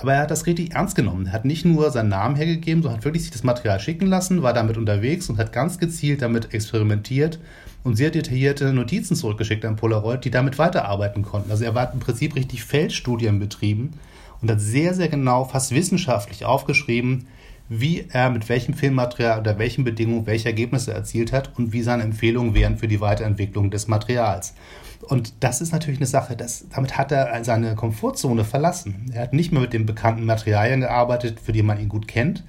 Aber 0.00 0.14
er 0.14 0.22
hat 0.22 0.30
das 0.30 0.46
richtig 0.46 0.72
ernst 0.72 0.96
genommen. 0.96 1.26
Er 1.26 1.32
hat 1.32 1.44
nicht 1.44 1.66
nur 1.66 1.90
seinen 1.90 2.08
Namen 2.08 2.34
hergegeben, 2.34 2.82
sondern 2.82 2.98
hat 2.98 3.04
wirklich 3.04 3.22
sich 3.22 3.32
das 3.32 3.42
Material 3.42 3.78
schicken 3.80 4.06
lassen, 4.06 4.42
war 4.42 4.54
damit 4.54 4.78
unterwegs 4.78 5.28
und 5.28 5.36
hat 5.38 5.52
ganz 5.52 5.78
gezielt 5.78 6.22
damit 6.22 6.54
experimentiert 6.54 7.38
und 7.84 7.96
sehr 7.96 8.10
detaillierte 8.10 8.72
Notizen 8.72 9.14
zurückgeschickt 9.14 9.64
an 9.64 9.76
Polaroid, 9.76 10.24
die 10.24 10.30
damit 10.30 10.58
weiterarbeiten 10.58 11.22
konnten. 11.22 11.50
Also 11.50 11.64
er 11.64 11.74
war 11.74 11.92
im 11.92 12.00
Prinzip 12.00 12.34
richtig 12.34 12.64
Feldstudien 12.64 13.38
betrieben 13.38 13.92
und 14.40 14.50
hat 14.50 14.60
sehr, 14.60 14.94
sehr 14.94 15.08
genau, 15.08 15.44
fast 15.44 15.70
wissenschaftlich 15.72 16.46
aufgeschrieben, 16.46 17.26
wie 17.72 18.08
er 18.10 18.30
mit 18.30 18.48
welchem 18.48 18.74
Filmmaterial 18.74 19.38
oder 19.38 19.56
welchen 19.58 19.84
Bedingungen 19.84 20.26
welche 20.26 20.48
Ergebnisse 20.48 20.92
erzielt 20.92 21.32
hat 21.32 21.56
und 21.56 21.72
wie 21.72 21.82
seine 21.82 22.02
Empfehlungen 22.02 22.52
wären 22.52 22.76
für 22.76 22.88
die 22.88 23.00
Weiterentwicklung 23.00 23.70
des 23.70 23.86
Materials. 23.86 24.54
Und 25.02 25.32
das 25.40 25.60
ist 25.60 25.72
natürlich 25.72 26.00
eine 26.00 26.06
Sache, 26.06 26.36
das, 26.36 26.66
damit 26.74 26.98
hat 26.98 27.12
er 27.12 27.42
seine 27.44 27.76
Komfortzone 27.76 28.44
verlassen. 28.44 29.12
Er 29.14 29.22
hat 29.22 29.32
nicht 29.32 29.52
mehr 29.52 29.62
mit 29.62 29.72
den 29.72 29.86
bekannten 29.86 30.24
Materialien 30.26 30.80
gearbeitet, 30.80 31.38
für 31.38 31.52
die 31.52 31.62
man 31.62 31.78
ihn 31.78 31.88
gut 31.88 32.08
kennt, 32.08 32.42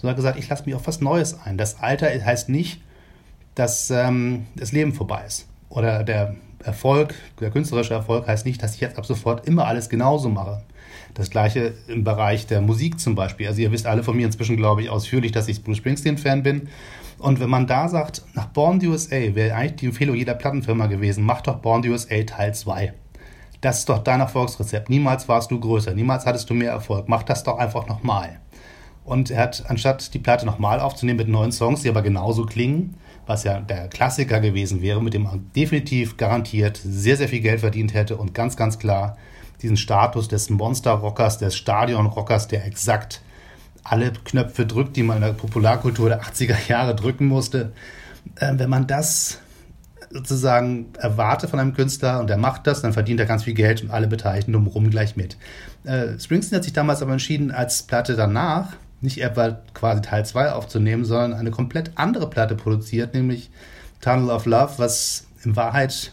sondern 0.00 0.14
gesagt, 0.14 0.38
ich 0.38 0.48
lasse 0.48 0.64
mich 0.64 0.76
auf 0.76 0.86
was 0.86 1.00
Neues 1.00 1.38
ein. 1.44 1.58
Das 1.58 1.80
Alter 1.80 2.06
heißt 2.06 2.48
nicht, 2.48 2.80
dass 3.56 3.90
ähm, 3.90 4.46
das 4.54 4.70
Leben 4.70 4.94
vorbei 4.94 5.24
ist. 5.26 5.48
Oder 5.70 6.04
der 6.04 6.36
Erfolg, 6.62 7.16
der 7.40 7.50
künstlerische 7.50 7.94
Erfolg 7.94 8.28
heißt 8.28 8.46
nicht, 8.46 8.62
dass 8.62 8.76
ich 8.76 8.80
jetzt 8.80 8.96
ab 8.96 9.06
sofort 9.06 9.48
immer 9.48 9.66
alles 9.66 9.88
genauso 9.88 10.28
mache. 10.28 10.62
Das 11.14 11.30
gleiche 11.30 11.74
im 11.88 12.04
Bereich 12.04 12.46
der 12.46 12.60
Musik 12.60 13.00
zum 13.00 13.14
Beispiel. 13.14 13.48
Also 13.48 13.60
ihr 13.60 13.72
wisst 13.72 13.86
alle 13.86 14.02
von 14.02 14.16
mir 14.16 14.26
inzwischen, 14.26 14.56
glaube 14.56 14.82
ich, 14.82 14.90
ausführlich, 14.90 15.32
dass 15.32 15.48
ich 15.48 15.64
Bruce 15.64 15.78
Springsteen-Fan 15.78 16.42
bin. 16.42 16.68
Und 17.18 17.40
wenn 17.40 17.50
man 17.50 17.66
da 17.66 17.88
sagt, 17.88 18.22
nach 18.34 18.46
Born 18.46 18.84
USA 18.86 19.34
wäre 19.34 19.56
eigentlich 19.56 19.76
die 19.76 19.86
Empfehlung 19.86 20.14
jeder 20.14 20.34
Plattenfirma 20.34 20.86
gewesen, 20.86 21.24
mach 21.24 21.40
doch 21.40 21.56
Born 21.56 21.86
USA 21.88 22.22
Teil 22.22 22.54
2. 22.54 22.92
Das 23.60 23.80
ist 23.80 23.88
doch 23.88 23.98
dein 23.98 24.20
Erfolgsrezept. 24.20 24.88
Niemals 24.88 25.28
warst 25.28 25.50
du 25.50 25.58
größer, 25.58 25.92
niemals 25.92 26.26
hattest 26.26 26.48
du 26.48 26.54
mehr 26.54 26.70
Erfolg. 26.70 27.08
Mach 27.08 27.24
das 27.24 27.42
doch 27.42 27.58
einfach 27.58 27.88
nochmal. 27.88 28.38
Und 29.04 29.30
er 29.30 29.44
hat, 29.44 29.64
anstatt 29.68 30.14
die 30.14 30.18
Platte 30.18 30.46
nochmal 30.46 30.80
aufzunehmen 30.80 31.16
mit 31.16 31.28
neuen 31.28 31.50
Songs, 31.50 31.82
die 31.82 31.88
aber 31.88 32.02
genauso 32.02 32.44
klingen, 32.46 32.94
was 33.26 33.42
ja 33.42 33.58
der 33.58 33.88
Klassiker 33.88 34.38
gewesen 34.40 34.80
wäre, 34.80 35.02
mit 35.02 35.14
dem 35.14 35.24
man 35.24 35.50
definitiv 35.56 36.16
garantiert 36.16 36.78
sehr, 36.82 37.16
sehr 37.16 37.28
viel 37.28 37.40
Geld 37.40 37.60
verdient 37.60 37.94
hätte 37.94 38.16
und 38.16 38.34
ganz, 38.34 38.56
ganz 38.56 38.78
klar 38.78 39.16
diesen 39.62 39.76
Status 39.76 40.28
des 40.28 40.50
Monster-Rockers, 40.50 41.38
des 41.38 41.56
Stadion-Rockers, 41.56 42.48
der 42.48 42.64
exakt 42.66 43.22
alle 43.82 44.12
Knöpfe 44.12 44.66
drückt, 44.66 44.96
die 44.96 45.02
man 45.02 45.18
in 45.18 45.22
der 45.22 45.32
Popularkultur 45.32 46.08
der 46.08 46.22
80er 46.22 46.68
Jahre 46.68 46.94
drücken 46.94 47.26
musste. 47.26 47.72
Äh, 48.36 48.54
wenn 48.56 48.70
man 48.70 48.86
das 48.86 49.38
sozusagen 50.10 50.86
erwarte 50.98 51.48
von 51.48 51.58
einem 51.58 51.74
Künstler 51.74 52.20
und 52.20 52.30
er 52.30 52.38
macht 52.38 52.66
das, 52.66 52.82
dann 52.82 52.92
verdient 52.92 53.20
er 53.20 53.26
ganz 53.26 53.44
viel 53.44 53.54
Geld 53.54 53.82
und 53.82 53.90
alle 53.90 54.06
Beteiligten 54.06 54.52
drumherum 54.52 54.90
gleich 54.90 55.16
mit. 55.16 55.36
Äh, 55.84 56.18
Springsteen 56.18 56.56
hat 56.56 56.64
sich 56.64 56.72
damals 56.72 57.02
aber 57.02 57.12
entschieden, 57.12 57.50
als 57.50 57.82
Platte 57.82 58.16
danach 58.16 58.74
nicht 59.00 59.22
etwa 59.22 59.58
quasi 59.74 60.02
Teil 60.02 60.24
2 60.24 60.52
aufzunehmen, 60.52 61.04
sondern 61.04 61.34
eine 61.34 61.50
komplett 61.50 61.92
andere 61.94 62.28
Platte 62.28 62.54
produziert, 62.54 63.14
nämlich 63.14 63.50
Tunnel 64.00 64.30
of 64.30 64.46
Love, 64.46 64.74
was 64.78 65.26
in 65.44 65.56
Wahrheit 65.56 66.12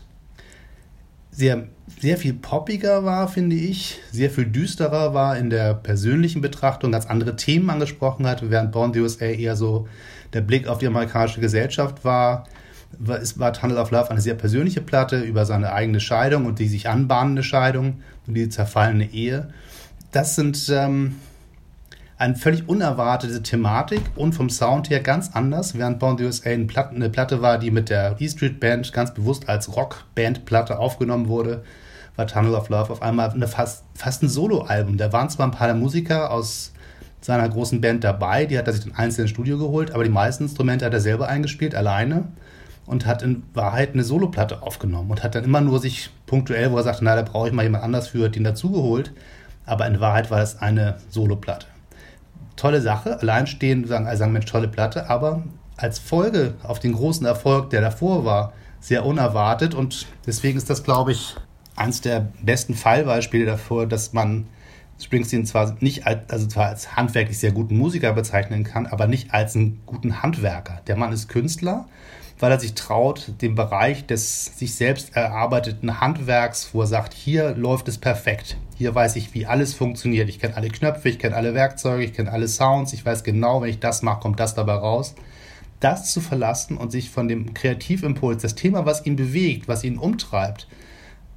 sehr 1.31 1.67
sehr 1.99 2.17
viel 2.17 2.33
poppiger 2.33 3.05
war, 3.05 3.27
finde 3.27 3.55
ich, 3.55 3.99
sehr 4.11 4.29
viel 4.29 4.45
düsterer 4.45 5.13
war 5.13 5.37
in 5.37 5.49
der 5.49 5.73
persönlichen 5.73 6.41
Betrachtung, 6.41 6.91
ganz 6.91 7.05
andere 7.05 7.35
Themen 7.35 7.69
angesprochen 7.69 8.27
hat, 8.27 8.49
während 8.49 8.71
Born 8.71 8.93
the 8.93 8.99
USA 8.99 9.25
eher 9.25 9.55
so 9.55 9.87
der 10.33 10.41
Blick 10.41 10.67
auf 10.67 10.79
die 10.79 10.87
amerikanische 10.87 11.39
Gesellschaft 11.39 12.03
war. 12.03 12.45
Es 13.21 13.39
war 13.39 13.53
Tunnel 13.53 13.77
of 13.77 13.91
Love 13.91 14.11
eine 14.11 14.21
sehr 14.21 14.35
persönliche 14.35 14.81
Platte 14.81 15.21
über 15.21 15.45
seine 15.45 15.73
eigene 15.73 15.99
Scheidung 15.99 16.45
und 16.45 16.59
die 16.59 16.67
sich 16.67 16.87
anbahnende 16.87 17.43
Scheidung 17.43 18.01
und 18.27 18.35
die 18.35 18.49
zerfallene 18.49 19.11
Ehe. 19.11 19.49
Das 20.11 20.35
sind 20.35 20.69
ähm, 20.69 21.15
eine 22.17 22.35
völlig 22.35 22.67
unerwartete 22.69 23.43
Thematik 23.43 24.01
und 24.15 24.33
vom 24.33 24.49
Sound 24.49 24.89
her 24.89 25.01
ganz 25.01 25.31
anders, 25.33 25.77
während 25.77 25.99
Born 25.99 26.17
the 26.17 26.25
USA 26.25 26.49
eine 26.49 26.65
Platte, 26.65 26.95
eine 26.95 27.09
Platte 27.09 27.41
war, 27.41 27.57
die 27.57 27.71
mit 27.71 27.89
der 27.89 28.15
E 28.19 28.27
Street 28.29 28.59
Band 28.59 28.93
ganz 28.93 29.13
bewusst 29.13 29.49
als 29.49 29.75
Rockband-Platte 29.75 30.79
aufgenommen 30.79 31.27
wurde 31.27 31.63
war 32.15 32.27
Tunnel 32.27 32.55
of 32.55 32.69
Love 32.69 32.91
auf 32.91 33.01
einmal 33.01 33.29
eine 33.29 33.47
fast, 33.47 33.83
fast 33.93 34.23
ein 34.23 34.29
Soloalbum. 34.29 34.97
Da 34.97 35.11
waren 35.11 35.29
zwar 35.29 35.47
ein 35.47 35.51
paar 35.51 35.73
Musiker 35.73 36.31
aus 36.31 36.71
seiner 37.21 37.47
großen 37.49 37.81
Band 37.81 38.03
dabei. 38.03 38.45
Die 38.45 38.57
hat 38.57 38.67
er 38.67 38.73
sich 38.73 38.83
dann 38.83 38.95
einzeln 38.95 39.23
ins 39.23 39.31
Studio 39.31 39.57
geholt, 39.57 39.91
aber 39.91 40.03
die 40.03 40.09
meisten 40.09 40.43
Instrumente 40.43 40.85
hat 40.85 40.93
er 40.93 41.01
selber 41.01 41.27
eingespielt, 41.27 41.75
alleine. 41.75 42.25
Und 42.85 43.07
hat 43.07 43.23
in 43.23 43.41
Wahrheit 43.55 43.93
eine 43.93 44.03
Soloplatte 44.03 44.61
aufgenommen 44.61 45.09
und 45.09 45.23
hat 45.23 45.33
dann 45.33 45.43
immer 45.43 45.59
nur 45.59 45.79
sich 45.79 46.11
punktuell, 46.27 46.71
wo 46.71 46.77
er 46.77 46.83
sagte, 46.83 47.03
na, 47.03 47.15
da 47.15 47.23
brauche 47.23 47.47
ich 47.47 47.53
mal 47.53 47.63
jemand 47.63 47.83
anders 47.83 48.09
für, 48.09 48.29
den 48.29 48.43
dazugeholt. 48.43 49.11
Aber 49.65 49.87
in 49.87 49.99
Wahrheit 49.99 50.29
war 50.29 50.39
es 50.39 50.61
eine 50.61 50.97
Soloplatte. 51.09 51.65
Tolle 52.55 52.81
Sache, 52.81 53.19
alleinstehend 53.19 53.87
sagen, 53.87 54.07
also 54.07 54.19
sagen, 54.19 54.33
Mensch, 54.33 54.45
tolle 54.45 54.67
Platte, 54.67 55.09
aber 55.09 55.43
als 55.77 55.99
Folge 55.99 56.55
auf 56.63 56.79
den 56.79 56.93
großen 56.93 57.25
Erfolg, 57.25 57.69
der 57.69 57.81
davor 57.81 58.25
war, 58.25 58.53
sehr 58.79 59.05
unerwartet. 59.05 59.73
Und 59.73 60.07
deswegen 60.25 60.57
ist 60.57 60.69
das, 60.69 60.83
glaube 60.83 61.11
ich, 61.11 61.35
eines 61.75 62.01
der 62.01 62.27
besten 62.41 62.75
Fallbeispiele 62.75 63.45
davor, 63.45 63.85
dass 63.87 64.13
man 64.13 64.47
Springsteen 64.99 65.45
zwar 65.45 65.75
nicht 65.81 66.07
als, 66.07 66.29
also 66.29 66.47
zwar 66.47 66.67
als 66.67 66.95
handwerklich 66.95 67.37
sehr 67.37 67.51
guten 67.51 67.77
Musiker 67.77 68.13
bezeichnen 68.13 68.63
kann, 68.63 68.85
aber 68.85 69.07
nicht 69.07 69.33
als 69.33 69.55
einen 69.55 69.81
guten 69.85 70.23
Handwerker. 70.23 70.81
Der 70.87 70.95
Mann 70.95 71.11
ist 71.11 71.27
Künstler, 71.27 71.85
weil 72.39 72.51
er 72.51 72.59
sich 72.59 72.75
traut, 72.75 73.33
den 73.41 73.55
Bereich 73.55 74.05
des 74.05 74.57
sich 74.57 74.75
selbst 74.75 75.15
erarbeiteten 75.15 75.99
Handwerks, 75.99 76.69
wo 76.73 76.81
er 76.81 76.87
sagt, 76.87 77.13
hier 77.13 77.55
läuft 77.55 77.87
es 77.89 77.97
perfekt. 77.97 78.57
Hier 78.77 78.93
weiß 78.93 79.15
ich, 79.15 79.33
wie 79.33 79.45
alles 79.45 79.73
funktioniert. 79.73 80.27
Ich 80.27 80.39
kenne 80.39 80.57
alle 80.57 80.67
Knöpfe, 80.67 81.07
ich 81.07 81.17
kenne 81.17 81.35
alle 81.35 81.53
Werkzeuge, 81.53 82.03
ich 82.03 82.13
kenne 82.13 82.31
alle 82.31 82.49
Sounds. 82.49 82.91
Ich 82.91 83.05
weiß 83.05 83.23
genau, 83.23 83.61
wenn 83.61 83.69
ich 83.69 83.79
das 83.79 84.01
mache, 84.01 84.19
kommt 84.19 84.39
das 84.39 84.53
dabei 84.53 84.73
raus. 84.73 85.15
Das 85.79 86.11
zu 86.11 86.19
verlassen 86.19 86.75
und 86.75 86.91
sich 86.91 87.09
von 87.09 87.29
dem 87.29 87.53
Kreativimpuls, 87.53 88.41
das 88.41 88.55
Thema, 88.55 88.85
was 88.85 89.05
ihn 89.05 89.15
bewegt, 89.15 89.69
was 89.69 89.85
ihn 89.85 89.97
umtreibt, 89.97 90.67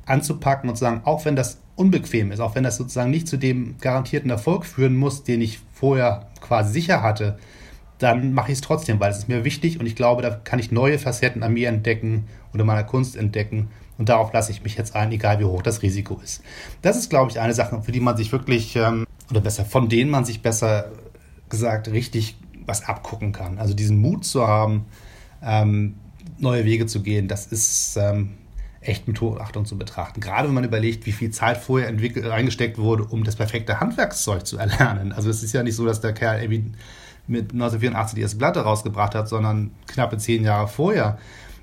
anzupacken 0.05 0.69
und 0.69 0.77
zu 0.77 0.81
sagen, 0.81 1.03
auch 1.05 1.25
wenn 1.25 1.37
das 1.37 1.59
unbequem 1.77 2.33
ist, 2.33 2.41
auch 2.41 2.57
wenn 2.57 2.65
das 2.65 2.77
sozusagen 2.77 3.11
nicht 3.11 3.29
zu 3.29 3.37
dem 3.37 3.77
garantierten 3.81 4.31
Erfolg 4.31 4.67
führen 4.67 4.97
muss, 4.97 5.23
den 5.23 5.41
ich 5.41 5.61
vorher 5.73 6.27
quasi 6.41 6.73
sicher 6.73 7.03
hatte, 7.03 7.39
dann 7.99 8.33
mache 8.33 8.51
ich 8.51 8.59
es 8.59 8.63
trotzdem, 8.63 8.99
weil 8.99 9.13
es 9.13 9.19
ist 9.19 9.29
mir 9.29 9.45
wichtig 9.45 9.79
und 9.79 9.87
ich 9.87 9.97
glaube, 9.97 10.23
da 10.23 10.31
kann 10.31 10.59
ich 10.59 10.73
neue 10.73 10.99
Facetten 10.99 11.43
an 11.45 11.53
mir 11.53 11.69
entdecken 11.69 12.25
oder 12.53 12.65
meiner 12.65 12.85
Kunst 12.85 13.17
entdecken 13.17 13.69
und 13.99 14.09
darauf 14.09 14.33
lasse 14.33 14.53
ich 14.53 14.63
mich 14.63 14.77
jetzt 14.77 14.95
ein, 14.95 15.13
egal 15.13 15.41
wie 15.41 15.45
hoch 15.45 15.63
das 15.63 15.83
Risiko 15.83 16.21
ist. 16.23 16.43
Das 16.83 16.97
ist, 16.97 17.11
glaube 17.11 17.31
ich, 17.31 17.41
eine 17.41 17.53
Sache, 17.53 17.83
für 17.83 17.93
die 17.93 18.01
man 18.01 18.17
sich 18.17 18.33
wirklich, 18.33 18.77
ähm, 18.77 19.07
oder 19.31 19.41
besser, 19.41 19.65
von 19.65 19.89
denen 19.89 20.11
man 20.11 20.25
sich 20.25 20.41
besser 20.41 20.93
gesagt 21.49 21.89
richtig 21.89 22.37
was 22.65 22.85
abgucken 22.85 23.33
kann. 23.33 23.59
Also 23.59 23.75
diesen 23.75 24.01
Mut 24.01 24.25
zu 24.25 24.47
haben, 24.47 24.87
ähm, 25.43 25.97
neue 26.39 26.65
Wege 26.65 26.87
zu 26.87 27.03
gehen, 27.03 27.27
das 27.27 27.47
ist 27.47 27.97
ähm, 27.97 28.35
echt 28.81 29.09
mit 29.09 29.21
Hochachtung 29.21 29.65
zu 29.65 29.77
betrachten. 29.77 30.21
Gerade 30.21 30.49
wenn 30.49 30.55
man 30.55 30.65
überlegt, 30.65 31.07
wie 31.07 31.13
viel 31.13 31.31
Zeit 31.31 31.57
vorher 31.57 31.89
entwickelt, 31.89 32.27
eingesteckt 32.27 32.79
wurde, 32.79 33.05
um 33.05 33.25
das 33.25 33.37
perfekte 33.37 33.81
Handwerkszeug 33.81 34.47
zu 34.47 34.59
erlernen. 34.59 35.13
Also 35.13 35.31
es 35.31 35.43
ist 35.43 35.53
ja 35.53 35.63
nicht 35.63 35.75
so, 35.75 35.85
dass 35.85 36.01
der 36.01 36.13
Kerl 36.13 36.41
irgendwie 36.43 36.73
mit 37.27 37.53
1984 37.53 38.15
die 38.15 38.23
erste 38.23 38.39
Platte 38.39 38.61
rausgebracht 38.61 39.15
hat, 39.15 39.29
sondern 39.29 39.73
knappe 39.87 40.19
zehn 40.19 40.45
Jahre 40.45 40.69
vorher 40.69 41.19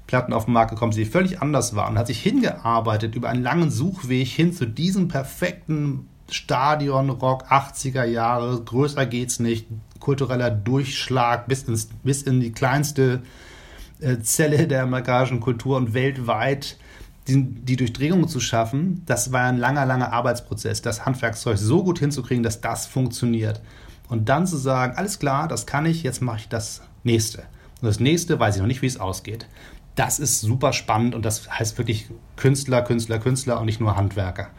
Platten 0.07 0.33
auf 0.33 0.45
den 0.45 0.53
Markt 0.53 0.71
gekommen 0.71 0.91
die 0.91 1.05
völlig 1.05 1.41
anders 1.41 1.75
waren. 1.75 1.97
Hat 1.97 2.07
sich 2.07 2.21
hingearbeitet 2.21 3.15
über 3.15 3.29
einen 3.29 3.43
langen 3.43 3.71
Suchweg 3.71 4.27
hin 4.27 4.53
zu 4.53 4.65
diesem 4.65 5.07
perfekten 5.07 6.07
Stadion-Rock 6.29 7.51
80er 7.51 8.03
Jahre. 8.03 8.61
Größer 8.61 9.05
geht's 9.05 9.39
nicht. 9.39 9.67
Kultureller 9.99 10.51
Durchschlag 10.51 11.47
bis, 11.47 11.63
ins, 11.63 11.89
bis 12.03 12.21
in 12.21 12.39
die 12.39 12.51
kleinste 12.51 13.21
äh, 13.99 14.19
Zelle 14.19 14.67
der 14.67 14.83
amerikanischen 14.83 15.39
Kultur 15.39 15.77
und 15.77 15.93
weltweit 15.93 16.77
die, 17.27 17.43
die 17.43 17.75
Durchdringung 17.75 18.27
zu 18.27 18.39
schaffen, 18.39 19.01
das 19.05 19.31
war 19.31 19.45
ein 19.45 19.57
langer, 19.57 19.85
langer 19.85 20.13
Arbeitsprozess, 20.13 20.81
das 20.81 21.05
Handwerkszeug 21.05 21.57
so 21.57 21.83
gut 21.83 21.99
hinzukriegen, 21.99 22.43
dass 22.43 22.61
das 22.61 22.85
funktioniert. 22.85 23.61
Und 24.09 24.29
dann 24.29 24.45
zu 24.45 24.57
sagen, 24.57 24.95
alles 24.95 25.17
klar, 25.17 25.47
das 25.47 25.65
kann 25.65 25.85
ich, 25.85 26.03
jetzt 26.03 26.21
mache 26.21 26.37
ich 26.41 26.49
das 26.49 26.81
nächste. 27.03 27.39
Und 27.81 27.87
das 27.87 27.99
nächste 27.99 28.39
weiß 28.39 28.55
ich 28.55 28.61
noch 28.61 28.67
nicht, 28.67 28.83
wie 28.83 28.87
es 28.87 28.99
ausgeht. 28.99 29.47
Das 29.95 30.19
ist 30.19 30.41
super 30.41 30.73
spannend 30.73 31.15
und 31.15 31.25
das 31.25 31.49
heißt 31.49 31.77
wirklich 31.77 32.09
Künstler, 32.35 32.81
Künstler, 32.81 33.19
Künstler 33.19 33.59
und 33.59 33.65
nicht 33.65 33.79
nur 33.79 33.95
Handwerker. 33.95 34.49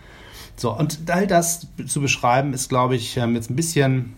So, 0.56 0.74
und 0.76 1.10
all 1.10 1.26
das 1.26 1.68
zu 1.86 2.00
beschreiben, 2.00 2.54
ist, 2.54 2.68
glaube 2.68 2.96
ich, 2.96 3.16
ähm, 3.18 3.34
jetzt 3.34 3.50
ein 3.50 3.56
bisschen 3.56 4.14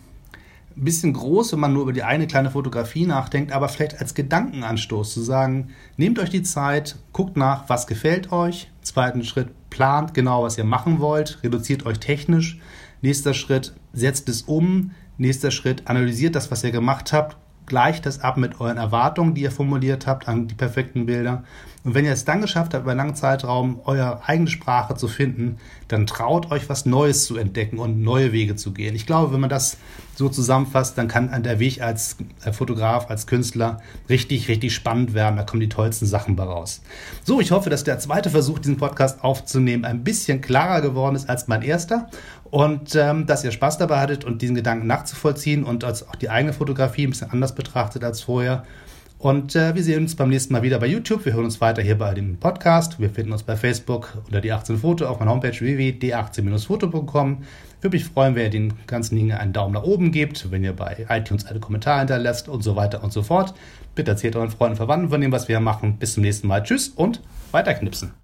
ein 0.79 0.85
bisschen 0.85 1.13
groß, 1.13 1.53
wenn 1.53 1.61
man 1.61 1.73
nur 1.73 1.83
über 1.83 1.93
die 1.93 2.05
eine 2.05 2.29
kleine 2.29 2.53
Fotografie 2.53 3.05
nachdenkt, 3.05 3.51
aber 3.51 3.69
vielleicht 3.69 4.01
als 4.01 4.15
Gedankenanstoß 4.15 5.13
zu 5.13 5.21
sagen, 5.21 5.71
nehmt 5.97 6.21
euch 6.21 6.31
die 6.31 6.45
Zeit, 6.45 6.97
guckt 7.13 7.37
nach, 7.37 7.69
was 7.69 7.89
gefällt 7.89 8.31
euch. 8.31 8.71
Zweiten 8.83 9.25
Schritt, 9.25 9.49
plant 9.71 10.15
genau, 10.15 10.45
was 10.45 10.57
ihr 10.57 10.65
machen 10.65 11.01
wollt, 11.01 11.41
reduziert 11.43 11.85
euch 11.85 11.99
technisch. 11.99 12.61
Nächster 13.03 13.35
Schritt, 13.35 13.75
setzt 13.93 14.29
es 14.29 14.43
um. 14.43 14.93
Nächster 15.17 15.51
Schritt, 15.51 15.83
analysiert 15.87 16.37
das, 16.37 16.53
was 16.53 16.63
ihr 16.63 16.71
gemacht 16.71 17.13
habt, 17.13 17.37
gleicht 17.69 18.07
das 18.07 18.21
ab 18.21 18.37
mit 18.37 18.61
euren 18.61 18.77
Erwartungen, 18.77 19.35
die 19.35 19.43
ihr 19.43 19.53
formuliert 19.53 20.07
habt 20.07 20.27
an 20.27 20.49
die 20.49 20.55
perfekten 20.55 21.07
Bilder. 21.07 21.45
Und 21.85 21.95
wenn 21.95 22.05
ihr 22.05 22.13
es 22.13 22.25
dann 22.25 22.41
geschafft 22.41 22.75
habt, 22.75 22.83
über 22.83 22.91
einen 22.91 22.99
langen 22.99 23.15
Zeitraum 23.15 23.81
eure 23.85 24.27
eigene 24.27 24.51
Sprache 24.51 24.97
zu 24.97 25.07
finden, 25.09 25.59
dann 25.87 26.07
traut 26.07 26.51
euch 26.51 26.69
was 26.69 26.85
Neues 26.87 27.25
zu 27.25 27.37
entdecken 27.37 27.79
und 27.79 28.03
neue 28.03 28.33
Wege 28.33 28.57
zu 28.57 28.73
gehen. 28.73 28.95
Ich 28.95 29.07
glaube, 29.07 29.33
wenn 29.33 29.41
man 29.41 29.49
das 29.49 29.79
so 30.17 30.29
zusammenfasst, 30.29 30.99
dann 30.99 31.07
kann 31.07 31.43
der 31.45 31.61
Weg 31.61 31.81
als 31.81 32.17
Fotograf, 32.53 33.09
als 33.09 33.29
Künstler 33.29 33.81
richtig, 34.09 34.49
richtig 34.49 34.75
spannend 34.75 35.15
werden. 35.15 35.37
Da 35.37 35.45
kommen 35.45 35.61
die 35.61 35.69
tollsten 35.69 36.07
Sachen 36.07 36.35
bei 36.35 36.43
raus. 36.43 36.83
So, 37.23 37.41
ich 37.41 37.53
hoffe, 37.53 37.71
dass 37.71 37.85
der 37.85 38.01
zweite 38.01 38.29
Versuch, 38.29 38.59
diesen 38.59 38.77
Podcast 38.77 39.23
aufzunehmen, 39.23 39.85
ein 39.85 40.03
bisschen 40.03 40.41
klarer 40.41 40.81
geworden 40.81 41.15
ist 41.15 41.31
als 41.31 41.47
mein 41.47 41.63
erster 41.63 42.11
und 42.51 42.95
ähm, 42.95 43.27
dass 43.27 43.45
ihr 43.45 43.51
Spaß 43.51 43.79
dabei 43.79 44.01
hattet 44.01 44.25
und 44.25 44.43
diesen 44.43 44.55
Gedanken 44.55 44.87
nachzuvollziehen 44.87 45.65
und 45.65 45.85
als 45.85 46.09
auch 46.09 46.17
die 46.17 46.31
eigene 46.31 46.53
Fotografie 46.53 47.07
ein 47.07 47.11
bisschen 47.11 47.31
anders 47.31 47.55
betrachtet 47.55 48.05
als 48.05 48.23
vorher. 48.23 48.65
Und 49.19 49.57
äh, 49.57 49.75
wir 49.75 49.83
sehen 49.83 50.03
uns 50.03 50.15
beim 50.15 50.29
nächsten 50.29 50.53
Mal 50.53 50.63
wieder 50.63 50.79
bei 50.79 50.87
YouTube. 50.87 51.25
Wir 51.25 51.33
hören 51.33 51.45
uns 51.45 51.61
weiter 51.61 51.83
hier 51.83 51.99
bei 51.99 52.15
dem 52.15 52.37
Podcast. 52.37 53.01
Wir 53.01 53.11
finden 53.11 53.33
uns 53.33 53.43
bei 53.43 53.57
Facebook 53.57 54.17
unter 54.27 54.41
die 54.41 54.53
18 54.53 54.79
Foto 54.79 55.07
auf 55.07 55.19
meiner 55.19 55.33
Homepage 55.33 55.59
www.d18-foto.com. 55.59 57.43
Würde 57.81 57.97
mich 57.97 58.05
freuen, 58.05 58.37
wenn 58.37 58.45
ihr 58.45 58.51
den 58.51 58.73
ganzen 58.87 59.17
Dingen 59.17 59.37
einen 59.37 59.53
Daumen 59.53 59.75
nach 59.75 59.83
oben 59.83 60.13
gebt, 60.13 60.53
wenn 60.53 60.63
ihr 60.63 60.73
bei 60.73 61.07
iTunes 61.09 61.47
einen 61.47 61.61
Kommentar 61.61 61.99
hinterlässt 61.99 62.49
und 62.49 62.63
so 62.63 62.77
weiter 62.77 63.03
und 63.03 63.13
so 63.13 63.25
fort. 63.25 63.55
Bitte 63.97 64.13
erzählt 64.13 64.37
euren 64.37 64.51
Freunden 64.51 64.73
und 64.73 64.77
Verwandten 64.77 65.09
von 65.11 65.21
dem, 65.21 65.33
was 65.33 65.49
wir 65.49 65.57
hier 65.57 65.65
machen. 65.65 65.97
Bis 65.99 66.15
zum 66.15 66.23
nächsten 66.23 66.47
Mal. 66.47 66.63
Tschüss 66.63 66.89
und 66.89 67.21
weiterknipsen. 67.51 68.13